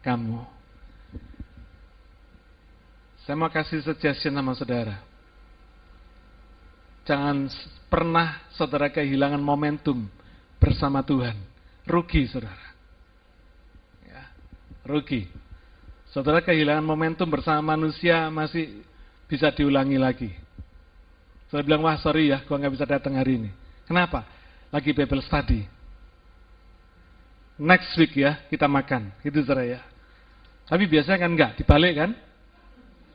kamu. 0.01 0.41
Saya 3.29 3.37
mau 3.37 3.53
kasih 3.53 3.85
suggestion 3.85 4.33
sama 4.33 4.57
saudara. 4.57 4.97
Jangan 7.05 7.53
pernah 7.93 8.41
saudara 8.57 8.89
kehilangan 8.89 9.43
momentum 9.43 10.09
bersama 10.57 11.05
Tuhan. 11.05 11.37
Rugi 11.85 12.25
saudara. 12.33 12.67
Ya, 14.09 14.33
rugi. 14.89 15.29
Saudara 16.17 16.41
kehilangan 16.41 16.87
momentum 16.87 17.29
bersama 17.29 17.77
manusia 17.77 18.33
masih 18.33 18.81
bisa 19.29 19.53
diulangi 19.53 20.01
lagi. 20.01 20.46
Saya 21.57 21.65
bilang, 21.65 21.89
wah 21.89 21.97
sorry 21.97 22.29
ya, 22.29 22.45
gua 22.45 22.61
nggak 22.61 22.75
bisa 22.77 22.85
datang 22.85 23.17
hari 23.17 23.41
ini. 23.41 23.51
Kenapa? 23.89 24.29
Lagi 24.69 24.93
Bible 24.93 25.25
study. 25.25 25.65
Next 27.57 27.97
week 27.97 28.13
ya, 28.21 28.45
kita 28.53 28.69
makan. 28.69 29.09
Itu 29.25 29.41
ya. 29.41 29.81
Tapi 30.69 30.85
biasanya 30.85 31.17
kan 31.25 31.31
enggak, 31.33 31.57
dibalik 31.57 31.97
kan? 31.97 32.13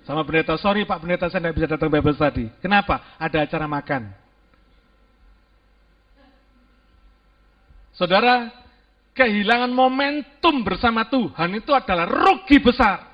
Sama 0.09 0.25
pendeta, 0.25 0.57
sorry 0.57 0.89
Pak 0.89 1.05
pendeta 1.05 1.29
saya 1.29 1.45
tidak 1.45 1.53
bisa 1.61 1.67
datang 1.69 1.93
Bible 1.93 2.17
study. 2.17 2.49
Kenapa? 2.57 3.13
Ada 3.21 3.45
acara 3.45 3.69
makan. 3.69 4.09
Saudara, 7.93 8.49
kehilangan 9.13 9.69
momentum 9.69 10.65
bersama 10.65 11.05
Tuhan 11.05 11.61
itu 11.61 11.69
adalah 11.77 12.09
rugi 12.09 12.57
besar. 12.57 13.10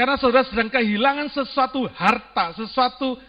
Karena 0.00 0.16
saudara 0.16 0.48
sedang 0.48 0.72
kehilangan 0.72 1.28
sesuatu 1.28 1.84
harta, 1.92 2.56
sesuatu 2.56 3.20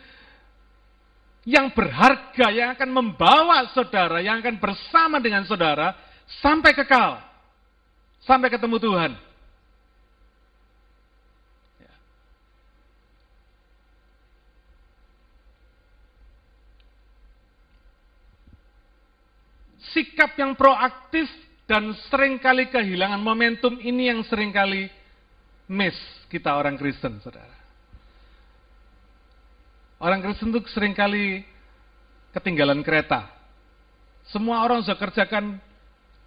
yang 1.43 1.67
berharga, 1.75 2.47
yang 2.47 2.71
akan 2.71 2.89
membawa 2.95 3.67
saudara, 3.75 4.23
yang 4.23 4.39
akan 4.39 4.55
bersama 4.55 5.19
dengan 5.19 5.43
saudara, 5.43 5.91
sampai 6.39 6.71
kekal. 6.71 7.19
Sampai 8.23 8.47
ketemu 8.47 8.79
Tuhan. 8.79 9.11
Sikap 19.91 20.39
yang 20.39 20.55
proaktif 20.55 21.27
dan 21.67 21.91
sering 22.07 22.39
kali 22.39 22.71
kehilangan 22.71 23.19
momentum 23.19 23.75
ini 23.83 24.07
yang 24.07 24.23
sering 24.23 24.55
kali 24.55 25.00
miss 25.71 25.95
kita 26.27 26.51
orang 26.51 26.75
Kristen, 26.75 27.23
saudara. 27.23 27.55
Orang 30.03 30.19
Kristen 30.19 30.51
itu 30.51 30.59
sering 30.75 30.91
kali 30.91 31.47
ketinggalan 32.35 32.83
kereta. 32.83 33.31
Semua 34.27 34.67
orang 34.67 34.83
sudah 34.83 34.99
kerjakan, 34.99 35.63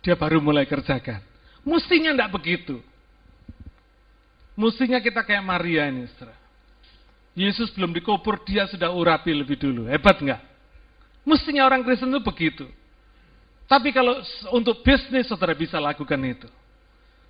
dia 0.01 0.17
baru 0.17 0.41
mulai 0.41 0.65
kerjakan. 0.65 1.21
Mestinya 1.65 2.17
tidak 2.17 2.33
begitu. 2.33 2.81
Mestinya 4.57 5.01
kita 5.01 5.21
kayak 5.21 5.45
Maria 5.45 5.93
ini, 5.93 6.09
saudara. 6.09 6.37
Yesus 7.35 7.69
belum 7.75 7.91
dikubur, 7.93 8.41
dia 8.47 8.65
sudah 8.71 8.95
urapi 8.95 9.35
lebih 9.35 9.59
dulu. 9.59 9.91
Hebat 9.91 10.23
nggak? 10.23 10.41
Mestinya 11.27 11.67
orang 11.67 11.83
Kristen 11.83 12.15
itu 12.15 12.23
begitu. 12.23 12.65
Tapi 13.65 13.91
kalau 13.91 14.21
untuk 14.55 14.85
bisnis, 14.85 15.27
saudara 15.27 15.57
bisa 15.57 15.81
lakukan 15.81 16.21
itu. 16.23 16.47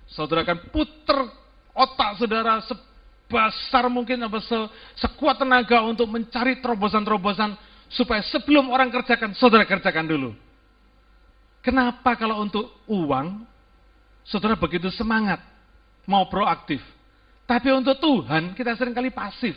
Saudara 0.05 0.45
akan 0.45 0.69
putar 0.69 1.44
otak 1.75 2.15
saudara 2.15 2.63
sebesar 2.63 3.91
mungkin 3.91 4.23
apa 4.23 4.39
se, 4.39 4.57
sekuat 5.03 5.43
tenaga 5.43 5.83
untuk 5.83 6.07
mencari 6.07 6.63
terobosan-terobosan 6.63 7.59
supaya 7.91 8.23
sebelum 8.31 8.71
orang 8.71 8.89
kerjakan, 8.89 9.35
saudara 9.35 9.67
kerjakan 9.67 10.07
dulu. 10.07 10.31
Kenapa 11.59 12.15
kalau 12.15 12.41
untuk 12.45 12.71
uang, 12.87 13.43
saudara 14.23 14.55
begitu 14.55 14.87
semangat, 14.93 15.43
mau 16.07 16.25
proaktif. 16.31 16.79
Tapi 17.45 17.69
untuk 17.73 17.97
Tuhan, 18.01 18.57
kita 18.57 18.73
sering 18.73 18.93
kali 18.93 19.13
pasif. 19.13 19.53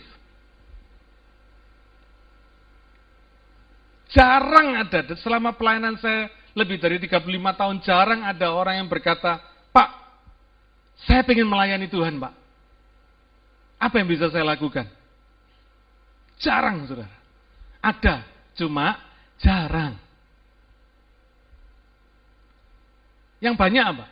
Jarang 4.08 4.88
ada, 4.88 5.04
selama 5.20 5.52
pelayanan 5.52 6.00
saya 6.00 6.32
lebih 6.56 6.80
dari 6.80 6.96
35 6.96 7.28
tahun, 7.60 7.76
jarang 7.84 8.20
ada 8.24 8.48
orang 8.56 8.80
yang 8.80 8.88
berkata, 8.88 9.40
saya 11.06 11.22
ingin 11.22 11.46
melayani 11.46 11.86
Tuhan, 11.86 12.18
Pak. 12.18 12.34
Apa 13.78 13.94
yang 14.02 14.10
bisa 14.10 14.26
saya 14.32 14.42
lakukan? 14.42 14.90
Jarang, 16.42 16.86
saudara. 16.90 17.14
Ada, 17.78 18.26
cuma 18.58 18.98
jarang. 19.38 19.94
Yang 23.38 23.54
banyak 23.54 23.84
apa? 23.86 24.06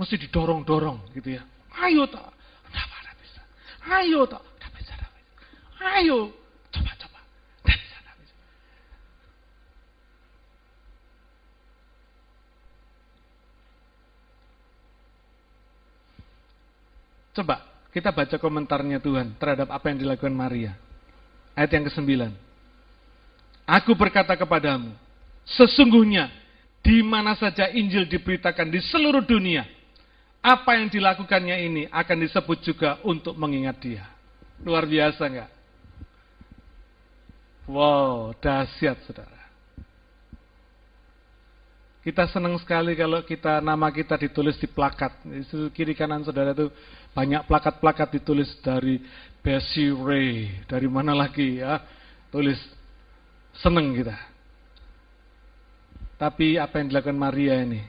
Mesti 0.00 0.16
didorong-dorong 0.16 1.12
gitu 1.12 1.36
ya. 1.36 1.44
Ayo 1.76 2.08
tak, 2.08 2.32
kenapa 2.64 3.12
bisa? 3.20 3.40
Ayo 3.84 4.24
tak, 4.24 4.40
bisa, 4.72 4.96
Ayo, 6.00 6.32
Coba 17.30 17.62
kita 17.90 18.14
baca 18.14 18.36
komentarnya 18.38 19.02
Tuhan 19.02 19.34
terhadap 19.38 19.70
apa 19.70 19.90
yang 19.90 19.98
dilakukan 19.98 20.34
Maria. 20.34 20.74
Ayat 21.58 21.70
yang 21.74 21.84
ke-9. 21.90 22.30
Aku 23.66 23.94
berkata 23.94 24.34
kepadamu, 24.34 24.94
sesungguhnya 25.46 26.30
di 26.80 27.02
mana 27.02 27.36
saja 27.38 27.70
Injil 27.70 28.06
diberitakan 28.06 28.70
di 28.70 28.80
seluruh 28.82 29.22
dunia, 29.22 29.66
apa 30.40 30.80
yang 30.80 30.88
dilakukannya 30.88 31.56
ini 31.68 31.82
akan 31.92 32.18
disebut 32.24 32.58
juga 32.64 32.98
untuk 33.04 33.36
mengingat 33.36 33.76
dia. 33.78 34.04
Luar 34.64 34.88
biasa 34.88 35.22
enggak? 35.28 35.50
Wow, 37.70 38.34
dahsyat 38.42 38.98
saudara. 39.06 39.40
Kita 42.00 42.24
senang 42.32 42.56
sekali 42.56 42.96
kalau 42.96 43.20
kita 43.20 43.60
nama 43.60 43.92
kita 43.92 44.16
ditulis 44.16 44.56
di 44.56 44.64
plakat. 44.64 45.20
Itu 45.28 45.68
kiri 45.68 45.92
kanan 45.92 46.24
saudara 46.24 46.56
itu 46.56 46.72
banyak 47.10 47.42
plakat-plakat 47.50 48.20
ditulis 48.20 48.50
dari 48.62 49.02
Bessie 49.40 49.90
Ray, 49.90 50.62
dari 50.68 50.86
mana 50.86 51.16
lagi 51.16 51.58
ya. 51.58 51.82
Tulis 52.30 52.60
seneng 53.58 53.96
kita. 53.96 54.16
Tapi 56.20 56.60
apa 56.60 56.78
yang 56.78 56.92
dilakukan 56.92 57.16
Maria 57.16 57.64
ini 57.64 57.80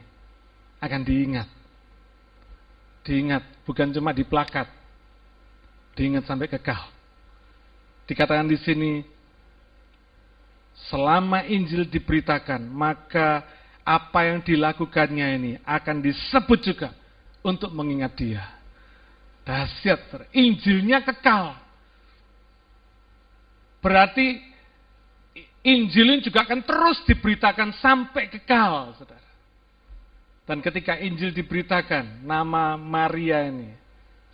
akan 0.80 1.02
diingat. 1.04 1.48
Diingat, 3.04 3.44
bukan 3.68 3.92
cuma 3.92 4.10
di 4.10 4.24
plakat. 4.24 4.66
Diingat 5.92 6.24
sampai 6.24 6.48
kekal. 6.48 6.88
Dikatakan 8.08 8.48
di 8.48 8.58
sini, 8.58 9.04
selama 10.88 11.44
Injil 11.44 11.86
diberitakan, 11.86 12.64
maka 12.66 13.44
apa 13.82 14.26
yang 14.26 14.40
dilakukannya 14.42 15.26
ini 15.36 15.52
akan 15.62 16.00
disebut 16.00 16.58
juga 16.62 16.90
untuk 17.44 17.70
mengingat 17.74 18.14
dia. 18.16 18.61
Dahsyat, 19.42 20.30
Injilnya 20.30 21.02
kekal. 21.02 21.58
Berarti 23.82 24.38
Injil 25.62 26.18
ini 26.18 26.22
juga 26.22 26.42
akan 26.42 26.62
terus 26.66 27.02
diberitakan 27.06 27.74
sampai 27.78 28.26
kekal, 28.30 28.94
saudara. 28.98 29.30
Dan 30.42 30.58
ketika 30.58 30.98
Injil 30.98 31.30
diberitakan, 31.30 32.26
nama 32.26 32.74
Maria 32.74 33.46
ini 33.46 33.70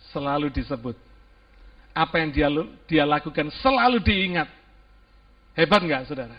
selalu 0.09 0.49
disebut. 0.49 0.97
Apa 1.93 2.21
yang 2.21 2.29
dia, 2.33 2.49
dia 2.89 3.05
lakukan 3.05 3.53
selalu 3.61 4.01
diingat. 4.01 4.49
Hebat 5.53 5.81
nggak, 5.85 6.09
saudara? 6.09 6.37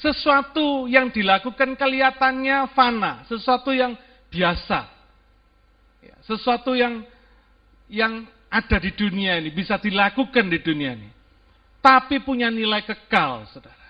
Sesuatu 0.00 0.88
yang 0.88 1.12
dilakukan 1.12 1.76
kelihatannya 1.76 2.72
fana, 2.72 3.28
sesuatu 3.28 3.76
yang 3.76 3.92
biasa. 4.32 4.88
Ya, 6.00 6.16
sesuatu 6.24 6.72
yang 6.72 7.04
yang 7.88 8.26
ada 8.52 8.76
di 8.76 8.92
dunia 8.92 9.40
ini, 9.40 9.48
bisa 9.48 9.80
dilakukan 9.80 10.46
di 10.52 10.60
dunia 10.60 10.92
ini. 10.92 11.08
Tapi 11.82 12.22
punya 12.22 12.52
nilai 12.52 12.84
kekal, 12.84 13.48
saudara. 13.50 13.88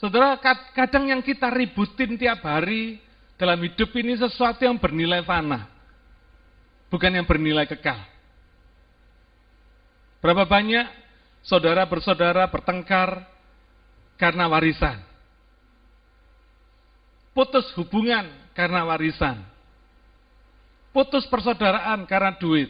Saudara, 0.00 0.34
kadang 0.74 1.14
yang 1.14 1.22
kita 1.22 1.46
ributin 1.52 2.18
tiap 2.18 2.42
hari 2.42 2.98
dalam 3.38 3.60
hidup 3.62 3.94
ini 3.94 4.18
sesuatu 4.18 4.66
yang 4.66 4.74
bernilai 4.80 5.22
fana. 5.22 5.70
Bukan 6.90 7.12
yang 7.14 7.22
bernilai 7.22 7.70
kekal. 7.70 8.02
Berapa 10.18 10.42
banyak 10.46 10.86
saudara 11.42 11.86
bersaudara 11.86 12.46
bertengkar 12.50 13.26
karena 14.18 14.50
warisan. 14.50 15.02
Putus 17.34 17.70
hubungan 17.78 18.26
karena 18.54 18.86
warisan. 18.86 19.51
Putus 20.92 21.24
persaudaraan 21.26 22.04
karena 22.04 22.36
duit. 22.36 22.68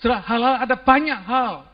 Hal-hal 0.00 0.64
ada 0.64 0.76
banyak 0.78 1.20
hal. 1.26 1.66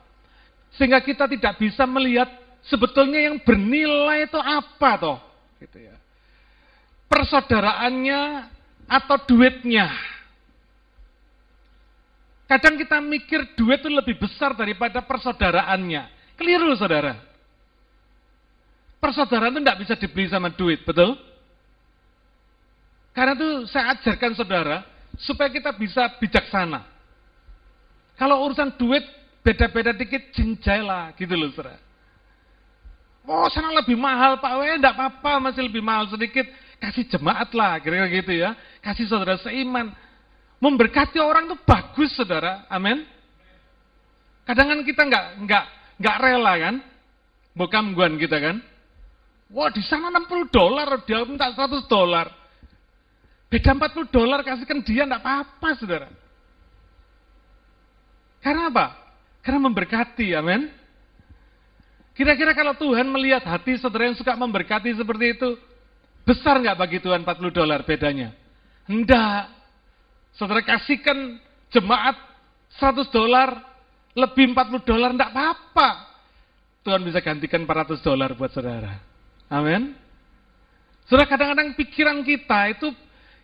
Sehingga 0.74 1.00
kita 1.04 1.28
tidak 1.30 1.60
bisa 1.60 1.84
melihat 1.84 2.28
sebetulnya 2.64 3.30
yang 3.30 3.36
bernilai 3.40 4.26
itu 4.26 4.40
apa 4.40 4.90
toh. 4.98 5.18
Gitu 5.60 5.78
ya. 5.86 5.96
Persaudaraannya 7.06 8.20
atau 8.88 9.16
duitnya. 9.28 9.88
Kadang 12.46 12.78
kita 12.78 13.02
mikir 13.02 13.58
duit 13.58 13.82
itu 13.82 13.90
lebih 13.90 14.16
besar 14.22 14.54
daripada 14.54 15.02
persaudaraannya. 15.02 16.02
Keliru 16.38 16.72
saudara. 16.78 17.18
Persaudaraan 19.02 19.54
itu 19.54 19.60
tidak 19.62 19.80
bisa 19.82 19.94
dibeli 19.98 20.26
sama 20.30 20.48
duit, 20.54 20.82
betul? 20.86 21.18
Karena 23.12 23.32
itu 23.34 23.50
saya 23.70 23.96
ajarkan 23.96 24.32
saudara, 24.36 24.84
supaya 25.20 25.48
kita 25.48 25.72
bisa 25.76 26.08
bijaksana. 26.20 26.84
Kalau 28.16 28.48
urusan 28.48 28.76
duit, 28.80 29.04
beda-beda 29.44 29.92
dikit, 29.92 30.32
jinjailah, 30.32 31.12
gitu 31.20 31.36
loh 31.36 31.52
saudara. 31.52 31.78
Oh 33.26 33.50
sana 33.50 33.74
lebih 33.74 33.98
mahal 33.98 34.38
Pak, 34.38 34.52
Weh 34.62 34.78
enggak 34.78 34.94
apa-apa, 34.94 35.50
masih 35.50 35.66
lebih 35.66 35.82
mahal 35.82 36.06
sedikit. 36.06 36.46
Kasih 36.78 37.10
jemaat 37.10 37.50
lah, 37.56 37.80
kira-kira 37.82 38.06
gitu 38.22 38.32
ya. 38.36 38.54
Kasih 38.78 39.10
saudara 39.10 39.34
seiman. 39.42 39.90
Memberkati 40.62 41.18
orang 41.18 41.50
itu 41.50 41.56
bagus 41.66 42.14
saudara, 42.14 42.64
amin. 42.70 43.02
Kadang 44.46 44.70
kan 44.72 44.80
kita 44.86 45.02
nggak 45.04 45.24
nggak 45.42 45.64
nggak 45.98 46.16
rela 46.22 46.54
kan, 46.54 46.74
bokam 47.52 47.92
guan 47.98 48.14
kita 48.14 48.38
kan. 48.38 48.56
Wah 49.50 49.70
di 49.74 49.82
sana 49.82 50.10
60 50.10 50.50
dolar, 50.54 50.88
dia 51.02 51.22
minta 51.26 51.50
100 51.50 51.86
dolar. 51.90 52.30
Beda 53.46 53.70
40 53.72 54.10
dolar 54.10 54.42
kasihkan 54.42 54.82
dia, 54.82 55.06
enggak 55.06 55.22
apa-apa 55.22 55.68
saudara. 55.78 56.08
Karena 58.42 58.70
apa? 58.70 58.86
Karena 59.42 59.62
memberkati, 59.70 60.34
amin. 60.34 60.66
Kira-kira 62.16 62.56
kalau 62.56 62.74
Tuhan 62.74 63.06
melihat 63.06 63.44
hati 63.46 63.78
saudara 63.78 64.10
yang 64.10 64.18
suka 64.18 64.34
memberkati 64.34 64.90
seperti 64.98 65.38
itu, 65.38 65.54
besar 66.26 66.58
nggak 66.58 66.78
bagi 66.78 66.98
Tuhan 66.98 67.22
40 67.22 67.54
dolar 67.54 67.86
bedanya? 67.86 68.34
Enggak. 68.90 69.52
Saudara 70.34 70.64
kasihkan 70.66 71.38
jemaat 71.70 72.18
100 72.82 73.08
dolar, 73.14 73.62
lebih 74.16 74.50
40 74.50 74.82
dolar, 74.82 75.10
enggak 75.14 75.30
apa-apa. 75.30 75.88
Tuhan 76.82 77.02
bisa 77.02 77.22
gantikan 77.22 77.62
400 77.62 78.02
dolar 78.02 78.30
buat 78.34 78.50
saudara. 78.50 78.98
Amin. 79.50 79.94
Saudara 81.06 81.30
kadang-kadang 81.30 81.74
pikiran 81.78 82.22
kita 82.26 82.74
itu 82.74 82.90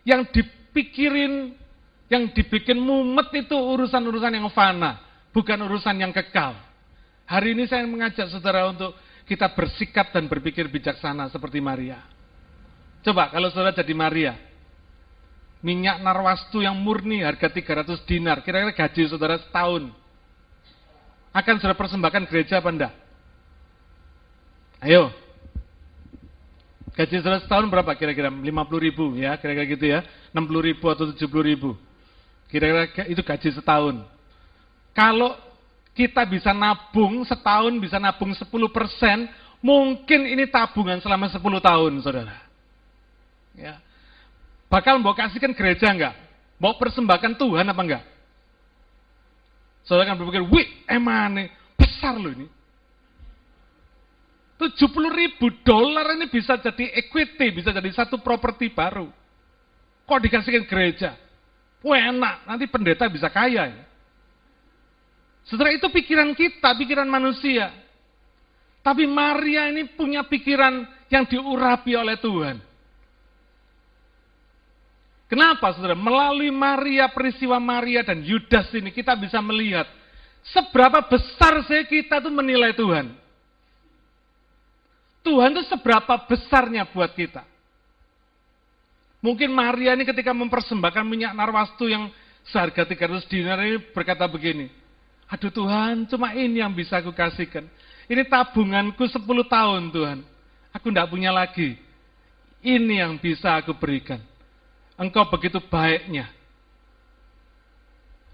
yang 0.03 0.27
dipikirin, 0.27 1.55
yang 2.11 2.29
dibikin 2.31 2.79
mumet 2.79 3.31
itu 3.35 3.55
urusan-urusan 3.55 4.35
yang 4.35 4.47
fana, 4.51 4.99
bukan 5.31 5.59
urusan 5.67 5.95
yang 5.99 6.11
kekal. 6.11 6.55
Hari 7.23 7.55
ini 7.55 7.63
saya 7.65 7.87
mengajak 7.87 8.27
saudara 8.27 8.67
untuk 8.67 8.93
kita 9.23 9.55
bersikap 9.55 10.11
dan 10.11 10.27
berpikir 10.27 10.67
bijaksana 10.67 11.31
seperti 11.31 11.63
Maria. 11.63 12.03
Coba 13.03 13.31
kalau 13.31 13.47
saudara 13.51 13.71
jadi 13.71 13.95
Maria, 13.95 14.35
minyak 15.63 16.03
narwastu 16.03 16.59
yang 16.59 16.75
murni 16.75 17.23
harga 17.23 17.47
300 17.47 18.03
dinar, 18.03 18.43
kira-kira 18.43 18.75
gaji 18.75 19.07
saudara 19.07 19.39
setahun. 19.39 19.87
Akan 21.31 21.57
saudara 21.57 21.79
persembahkan 21.79 22.27
gereja 22.27 22.59
apa 22.59 22.69
enggak? 22.69 22.93
Ayo, 24.83 25.15
Gaji 26.93 27.25
saudara 27.25 27.41
setahun 27.41 27.65
berapa 27.73 27.89
kira-kira? 27.97 28.29
50 28.29 28.53
ribu 28.77 29.17
ya, 29.17 29.33
kira-kira 29.41 29.65
gitu 29.65 29.85
ya. 29.89 30.05
60 30.29 30.45
ribu 30.61 30.85
atau 30.93 31.09
70 31.09 31.25
ribu. 31.41 31.73
Kira-kira 32.53 33.09
itu 33.09 33.21
gaji 33.25 33.49
setahun. 33.49 34.05
Kalau 34.93 35.33
kita 35.97 36.21
bisa 36.29 36.53
nabung 36.53 37.25
setahun, 37.25 37.73
bisa 37.81 37.97
nabung 37.97 38.29
10 38.33 38.45
persen, 38.69 39.25
mungkin 39.57 40.29
ini 40.29 40.45
tabungan 40.45 41.01
selama 41.01 41.33
10 41.33 41.41
tahun, 41.41 41.91
saudara. 42.05 42.37
Ya. 43.57 43.81
Bakal 44.69 45.01
mau 45.01 45.17
kasihkan 45.17 45.53
gereja 45.53 45.89
enggak? 45.89 46.13
Mau 46.61 46.77
persembahkan 46.77 47.33
Tuhan 47.37 47.65
apa 47.65 47.81
enggak? 47.81 48.03
Saudara 49.85 50.13
kan 50.13 50.17
berpikir, 50.21 50.45
wih 50.45 50.69
emang 50.85 51.49
besar 51.73 52.17
loh 52.21 52.33
ini. 52.33 52.45
70 54.71 54.87
ribu 55.11 55.51
dolar 55.67 56.15
ini 56.15 56.31
bisa 56.31 56.55
jadi 56.55 56.95
equity, 57.03 57.51
bisa 57.51 57.75
jadi 57.75 57.89
satu 57.91 58.23
properti 58.23 58.71
baru. 58.71 59.11
Kok 60.07 60.19
dikasihkan 60.23 60.63
gereja? 60.63 61.19
Wah 61.83 61.99
enak, 61.99 62.47
nanti 62.47 62.65
pendeta 62.71 63.11
bisa 63.11 63.27
kaya 63.27 63.67
ya. 63.67 63.83
Setelah 65.43 65.75
itu 65.75 65.87
pikiran 65.91 66.31
kita, 66.31 66.71
pikiran 66.79 67.07
manusia. 67.07 67.71
Tapi 68.79 69.03
Maria 69.07 69.67
ini 69.71 69.87
punya 69.91 70.23
pikiran 70.23 70.87
yang 71.11 71.27
diurapi 71.27 71.91
oleh 71.95 72.15
Tuhan. 72.19 72.57
Kenapa 75.27 75.73
saudara? 75.73 75.97
Melalui 75.97 76.51
Maria, 76.51 77.09
peristiwa 77.09 77.57
Maria 77.57 78.03
dan 78.03 78.21
Yudas 78.21 78.69
ini 78.75 78.91
kita 78.91 79.15
bisa 79.17 79.39
melihat 79.39 79.87
seberapa 80.45 80.99
besar 81.07 81.63
sih 81.63 81.87
kita 81.87 82.19
tuh 82.19 82.29
menilai 82.29 82.75
Tuhan. 82.75 83.22
Tuhan 85.23 85.55
itu 85.55 85.63
seberapa 85.71 86.13
besarnya 86.27 86.83
buat 86.91 87.15
kita. 87.15 87.47
Mungkin 89.23 89.55
Maria 89.55 89.95
ini 89.95 90.03
ketika 90.03 90.35
mempersembahkan 90.35 91.07
minyak 91.07 91.31
narwastu 91.31 91.87
yang 91.87 92.11
seharga 92.43 92.83
300 92.83 93.23
dinar 93.31 93.55
ini 93.63 93.79
berkata 93.95 94.27
begini, 94.27 94.67
Aduh 95.31 95.47
Tuhan, 95.47 96.03
cuma 96.11 96.35
ini 96.35 96.59
yang 96.59 96.75
bisa 96.75 96.99
aku 96.99 97.15
kasihkan. 97.15 97.63
Ini 98.11 98.27
tabunganku 98.27 99.07
10 99.07 99.23
tahun 99.47 99.89
Tuhan. 99.95 100.19
Aku 100.75 100.91
tidak 100.91 101.07
punya 101.07 101.31
lagi. 101.31 101.79
Ini 102.59 103.07
yang 103.07 103.15
bisa 103.15 103.55
aku 103.55 103.71
berikan. 103.79 104.19
Engkau 104.99 105.23
begitu 105.31 105.63
baiknya. 105.71 106.27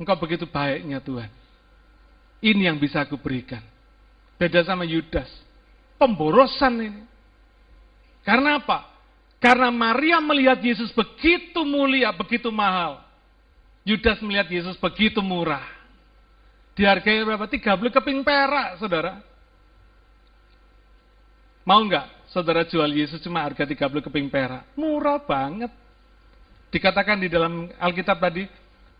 Engkau 0.01 0.17
begitu 0.17 0.49
baiknya 0.49 0.97
Tuhan. 0.99 1.29
Ini 2.41 2.71
yang 2.73 2.81
bisa 2.81 3.05
aku 3.05 3.19
berikan. 3.19 3.61
Beda 4.41 4.63
sama 4.65 4.87
Yudas. 4.87 5.27
Pemborosan 5.99 6.79
ini. 6.79 7.03
Karena 8.23 8.57
apa? 8.57 8.87
Karena 9.39 9.67
Maria 9.71 10.19
melihat 10.23 10.59
Yesus 10.59 10.91
begitu 10.95 11.63
mulia, 11.67 12.11
begitu 12.15 12.47
mahal. 12.51 13.03
Yudas 13.83 14.19
melihat 14.23 14.47
Yesus 14.47 14.75
begitu 14.79 15.19
murah. 15.19 15.63
Dihargai 16.75 17.23
berapa? 17.27 17.47
30 17.47 17.91
keping 17.91 18.23
perak, 18.23 18.79
saudara. 18.79 19.19
Mau 21.67 21.83
nggak 21.83 22.31
saudara 22.31 22.63
jual 22.63 22.87
Yesus 22.87 23.19
cuma 23.19 23.43
harga 23.43 23.67
30 23.67 24.05
keping 24.07 24.31
perak? 24.31 24.63
Murah 24.79 25.19
banget. 25.19 25.71
Dikatakan 26.71 27.19
di 27.19 27.27
dalam 27.27 27.67
Alkitab 27.75 28.21
tadi, 28.21 28.47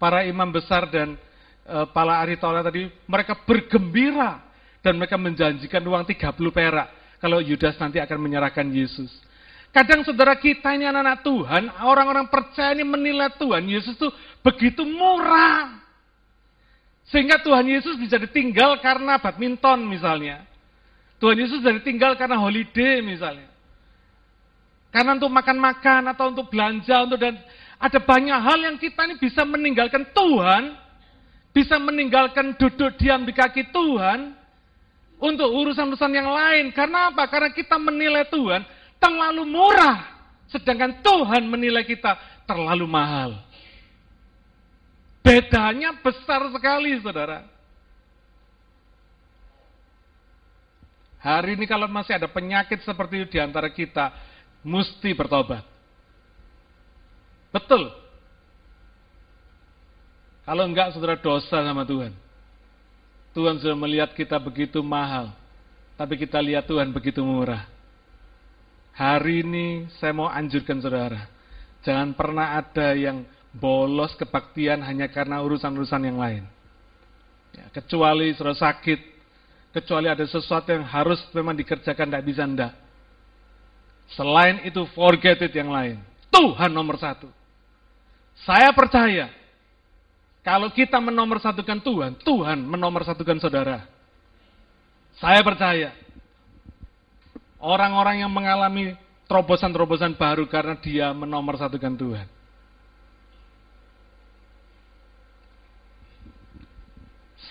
para 0.01 0.25
imam 0.25 0.49
besar 0.49 0.89
dan 0.89 1.13
e, 1.63 1.77
para 1.93 2.17
ahli 2.17 2.39
Taurat 2.39 2.65
tadi, 2.65 2.89
mereka 3.05 3.37
bergembira 3.45 4.41
dan 4.79 4.95
mereka 4.95 5.19
menjanjikan 5.19 5.83
uang 5.83 6.03
30 6.07 6.35
perak 6.51 6.87
kalau 7.19 7.43
Yudas 7.43 7.75
nanti 7.77 7.99
akan 7.99 8.17
menyerahkan 8.19 8.67
Yesus. 8.71 9.11
Kadang 9.69 10.01
saudara 10.01 10.33
kita 10.33 10.73
ini 10.73 10.89
anak-anak 10.89 11.21
Tuhan, 11.21 11.63
orang-orang 11.85 12.25
percaya 12.25 12.73
ini 12.73 12.81
menilai 12.81 13.29
Tuhan 13.37 13.69
Yesus 13.69 13.93
itu 13.93 14.09
begitu 14.41 14.81
murah. 14.81 15.77
Sehingga 17.09 17.41
Tuhan 17.41 17.65
Yesus 17.69 17.97
bisa 18.01 18.17
ditinggal 18.17 18.81
karena 18.81 19.21
badminton 19.21 19.85
misalnya. 19.85 20.45
Tuhan 21.21 21.37
Yesus 21.37 21.61
bisa 21.61 21.75
ditinggal 21.77 22.17
karena 22.17 22.41
holiday 22.41 23.03
misalnya. 23.03 23.49
Karena 24.89 25.13
untuk 25.21 25.29
makan-makan 25.29 26.01
atau 26.17 26.33
untuk 26.33 26.49
belanja, 26.49 27.05
untuk 27.05 27.21
dan 27.21 27.37
ada 27.77 27.99
banyak 28.01 28.39
hal 28.41 28.59
yang 28.65 28.77
kita 28.81 29.05
ini 29.05 29.15
bisa 29.21 29.45
meninggalkan 29.45 30.01
Tuhan, 30.17 30.73
bisa 31.53 31.77
meninggalkan 31.77 32.57
duduk 32.57 32.97
diam 32.97 33.21
di 33.21 33.33
kaki 33.37 33.69
Tuhan, 33.69 34.33
untuk 35.19 35.51
urusan-urusan 35.51 36.11
yang 36.15 36.31
lain. 36.31 36.71
Karena 36.71 37.11
apa? 37.11 37.27
Karena 37.27 37.51
kita 37.51 37.75
menilai 37.75 38.25
Tuhan 38.31 38.63
terlalu 38.97 39.43
murah. 39.45 40.17
Sedangkan 40.49 41.03
Tuhan 41.05 41.45
menilai 41.45 41.85
kita 41.85 42.17
terlalu 42.47 42.89
mahal. 42.89 43.37
Bedanya 45.21 45.93
besar 45.99 46.49
sekali, 46.49 46.97
saudara. 47.03 47.45
Hari 51.19 51.59
ini 51.59 51.67
kalau 51.67 51.85
masih 51.91 52.15
ada 52.15 52.31
penyakit 52.31 52.79
seperti 52.81 53.27
itu 53.27 53.35
di 53.35 53.39
antara 53.43 53.67
kita, 53.67 54.15
mesti 54.63 55.11
bertobat. 55.11 55.67
Betul. 57.51 57.91
Kalau 60.47 60.63
enggak, 60.65 60.95
saudara 60.95 61.19
dosa 61.19 61.61
sama 61.61 61.83
Tuhan. 61.83 62.15
Tuhan 63.33 63.61
sudah 63.61 63.77
melihat 63.77 64.09
kita 64.17 64.41
begitu 64.41 64.81
mahal, 64.81 65.29
tapi 65.93 66.17
kita 66.17 66.41
lihat 66.41 66.65
Tuhan 66.65 66.89
begitu 66.89 67.21
murah. 67.21 67.69
Hari 68.97 69.45
ini 69.45 69.87
saya 70.01 70.11
mau 70.11 70.27
anjurkan 70.27 70.81
saudara, 70.81 71.29
jangan 71.85 72.11
pernah 72.17 72.57
ada 72.57 72.91
yang 72.97 73.23
bolos 73.53 74.13
kebaktian 74.17 74.81
hanya 74.83 75.07
karena 75.07 75.39
urusan-urusan 75.45 76.03
yang 76.03 76.17
lain. 76.17 76.43
Ya, 77.53 77.65
kecuali 77.73 78.33
saudara 78.35 78.57
sakit, 78.57 78.99
kecuali 79.73 80.09
ada 80.09 80.25
sesuatu 80.25 80.69
yang 80.73 80.85
harus 80.85 81.21
memang 81.33 81.57
dikerjakan, 81.57 82.09
tidak 82.09 82.25
bisa 82.25 82.43
ndak. 82.45 82.73
Selain 84.09 84.65
itu, 84.65 84.81
forget 84.97 85.37
it 85.45 85.53
yang 85.53 85.69
lain. 85.69 86.01
Tuhan 86.33 86.73
nomor 86.73 86.97
satu. 86.97 87.29
Saya 88.41 88.73
percaya, 88.73 89.29
kalau 90.39 90.71
kita 90.71 90.95
menomorsatukan 91.03 91.83
Tuhan, 91.83 92.11
Tuhan 92.23 92.57
menomorsatukan 92.63 93.43
saudara. 93.43 93.83
Saya 95.19 95.43
percaya. 95.43 95.91
Orang-orang 97.59 98.23
yang 98.23 98.31
mengalami 98.31 98.95
terobosan-terobosan 99.27 100.15
baru 100.15 100.47
karena 100.47 100.79
dia 100.79 101.11
menomorsatukan 101.11 101.91
Tuhan. 101.99 102.27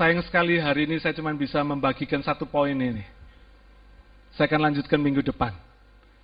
Sayang 0.01 0.25
sekali 0.25 0.57
hari 0.57 0.89
ini 0.89 0.97
saya 0.97 1.13
cuma 1.13 1.29
bisa 1.37 1.61
membagikan 1.61 2.25
satu 2.25 2.49
poin 2.49 2.73
ini. 2.73 3.05
Saya 4.33 4.49
akan 4.49 4.73
lanjutkan 4.73 4.97
minggu 4.97 5.21
depan. 5.21 5.53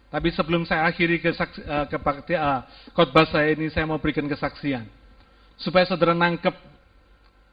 Tapi 0.09 0.33
sebelum 0.33 0.65
saya 0.65 0.89
akhiri 0.89 1.21
ke, 1.21 1.29
uh, 1.35 1.85
ke 1.91 1.99
uh, 2.39 2.61
khotbah 2.95 3.27
saya 3.29 3.53
ini, 3.53 3.69
saya 3.69 3.85
mau 3.85 3.99
berikan 3.99 4.25
kesaksian 4.31 5.04
supaya 5.59 5.87
saudara 5.87 6.15
nangkep 6.15 6.55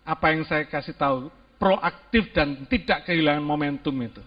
apa 0.01 0.25
yang 0.33 0.43
saya 0.49 0.65
kasih 0.65 0.97
tahu, 0.97 1.29
proaktif 1.61 2.33
dan 2.33 2.65
tidak 2.65 3.05
kehilangan 3.05 3.45
momentum 3.45 3.93
itu. 4.01 4.21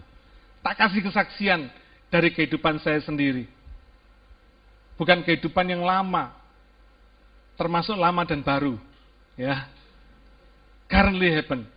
Tak 0.63 0.79
kasih 0.79 1.03
kesaksian 1.03 1.67
dari 2.07 2.31
kehidupan 2.31 2.79
saya 2.79 3.03
sendiri. 3.03 3.45
Bukan 4.95 5.19
kehidupan 5.27 5.67
yang 5.67 5.83
lama, 5.83 6.31
termasuk 7.59 7.99
lama 7.99 8.23
dan 8.23 8.39
baru. 8.39 8.79
Ya, 9.35 9.67
currently 10.87 11.27
happen. 11.35 11.67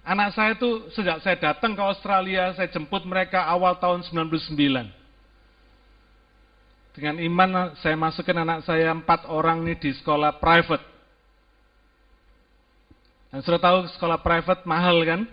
Anak 0.00 0.32
saya 0.32 0.56
itu 0.56 0.88
sejak 0.96 1.20
saya 1.20 1.36
datang 1.36 1.76
ke 1.76 1.82
Australia, 1.82 2.56
saya 2.56 2.72
jemput 2.72 3.04
mereka 3.04 3.44
awal 3.44 3.76
tahun 3.76 4.00
99. 4.06 4.95
Dengan 6.96 7.20
iman 7.20 7.76
saya 7.84 7.92
masukkan 7.92 8.32
anak 8.40 8.64
saya 8.64 8.88
empat 8.88 9.28
orang 9.28 9.60
nih 9.68 9.76
di 9.76 9.92
sekolah 10.00 10.40
private. 10.40 10.80
Dan 13.28 13.44
sudah 13.44 13.60
tahu 13.60 13.84
sekolah 13.92 14.24
private 14.24 14.64
mahal 14.64 14.96
kan? 15.04 15.28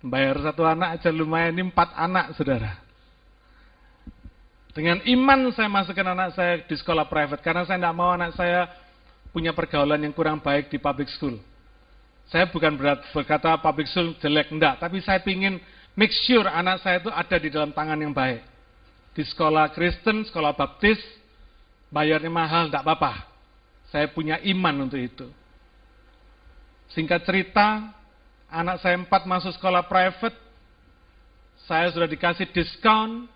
Bayar 0.00 0.40
satu 0.40 0.64
anak 0.64 0.96
aja 0.96 1.12
lumayan, 1.12 1.60
ini 1.60 1.68
empat 1.68 1.92
anak 1.92 2.32
saudara. 2.40 2.80
Dengan 4.72 5.04
iman 5.04 5.52
saya 5.52 5.68
masukkan 5.68 6.08
anak 6.08 6.32
saya 6.32 6.64
di 6.64 6.72
sekolah 6.72 7.04
private, 7.04 7.44
karena 7.44 7.68
saya 7.68 7.76
tidak 7.76 7.92
mau 7.92 8.08
anak 8.08 8.32
saya 8.32 8.64
punya 9.36 9.52
pergaulan 9.52 10.00
yang 10.00 10.16
kurang 10.16 10.40
baik 10.40 10.72
di 10.72 10.80
public 10.80 11.12
school. 11.12 11.36
Saya 12.32 12.48
bukan 12.48 12.80
berkata 13.12 13.60
public 13.60 13.92
school 13.92 14.16
jelek, 14.24 14.48
enggak. 14.48 14.80
Tapi 14.80 15.04
saya 15.04 15.20
ingin 15.20 15.60
make 15.92 16.16
sure 16.24 16.48
anak 16.48 16.80
saya 16.80 16.96
itu 16.96 17.12
ada 17.12 17.36
di 17.36 17.52
dalam 17.52 17.76
tangan 17.76 18.00
yang 18.00 18.16
baik 18.16 18.40
di 19.14 19.22
sekolah 19.26 19.74
Kristen, 19.74 20.22
sekolah 20.26 20.54
Baptis, 20.54 20.98
bayarnya 21.90 22.30
mahal, 22.30 22.70
tidak 22.70 22.86
apa-apa. 22.86 23.26
Saya 23.90 24.06
punya 24.10 24.38
iman 24.46 24.86
untuk 24.86 25.02
itu. 25.02 25.26
Singkat 26.94 27.26
cerita, 27.26 27.90
anak 28.50 28.82
saya 28.82 28.98
empat 28.98 29.26
masuk 29.26 29.54
sekolah 29.58 29.86
private, 29.86 30.38
saya 31.66 31.90
sudah 31.90 32.06
dikasih 32.06 32.50
diskon. 32.50 33.26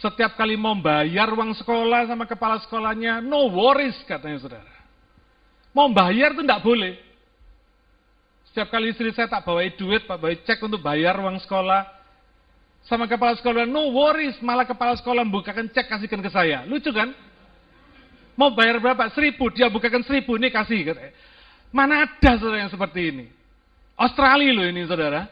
Setiap 0.00 0.36
kali 0.36 0.56
mau 0.56 0.72
bayar 0.80 1.28
uang 1.36 1.52
sekolah 1.60 2.08
sama 2.08 2.24
kepala 2.24 2.56
sekolahnya, 2.64 3.20
no 3.20 3.52
worries 3.52 3.96
katanya 4.08 4.40
saudara. 4.40 4.74
Mau 5.76 5.92
bayar 5.92 6.32
itu 6.32 6.40
tidak 6.40 6.64
boleh. 6.64 6.96
Setiap 8.48 8.72
kali 8.72 8.90
istri 8.90 9.12
saya 9.12 9.28
tak 9.28 9.44
bawa 9.44 9.62
duit, 9.76 10.08
pak 10.08 10.16
bawa 10.16 10.32
cek 10.32 10.58
untuk 10.64 10.80
bayar 10.80 11.20
uang 11.20 11.38
sekolah, 11.44 11.99
sama 12.88 13.06
kepala 13.06 13.36
sekolah, 13.36 13.68
no 13.68 13.92
worries, 13.92 14.36
malah 14.40 14.64
kepala 14.64 14.96
sekolah 14.96 15.22
bukakan 15.28 15.68
cek 15.70 15.86
kasihkan 15.86 16.20
ke 16.24 16.30
saya. 16.32 16.64
Lucu 16.64 16.90
kan? 16.90 17.12
Mau 18.34 18.50
bayar 18.56 18.80
berapa? 18.80 19.12
Seribu, 19.12 19.52
dia 19.52 19.68
bukakan 19.68 20.00
seribu, 20.00 20.40
ini 20.40 20.48
kasih. 20.48 20.96
Mana 21.70 22.08
ada 22.08 22.30
saudara 22.40 22.64
yang 22.66 22.72
seperti 22.72 23.12
ini? 23.12 23.26
Australia 24.00 24.56
loh 24.56 24.64
ini 24.64 24.82
saudara. 24.88 25.28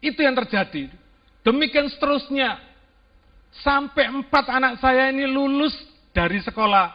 Itu 0.00 0.24
yang 0.24 0.32
terjadi. 0.32 0.88
Demikian 1.44 1.92
seterusnya. 1.92 2.56
Sampai 3.60 4.10
empat 4.10 4.50
anak 4.50 4.82
saya 4.82 5.14
ini 5.14 5.30
lulus 5.30 5.76
dari 6.10 6.42
sekolah 6.42 6.90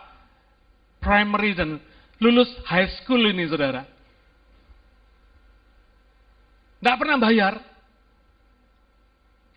primary 0.99 1.55
dan 1.55 1.79
lulus 2.19 2.51
high 2.67 2.89
school 2.99 3.21
ini 3.21 3.47
saudara. 3.47 3.87
Tidak 6.83 6.95
pernah 6.99 7.15
bayar. 7.15 7.53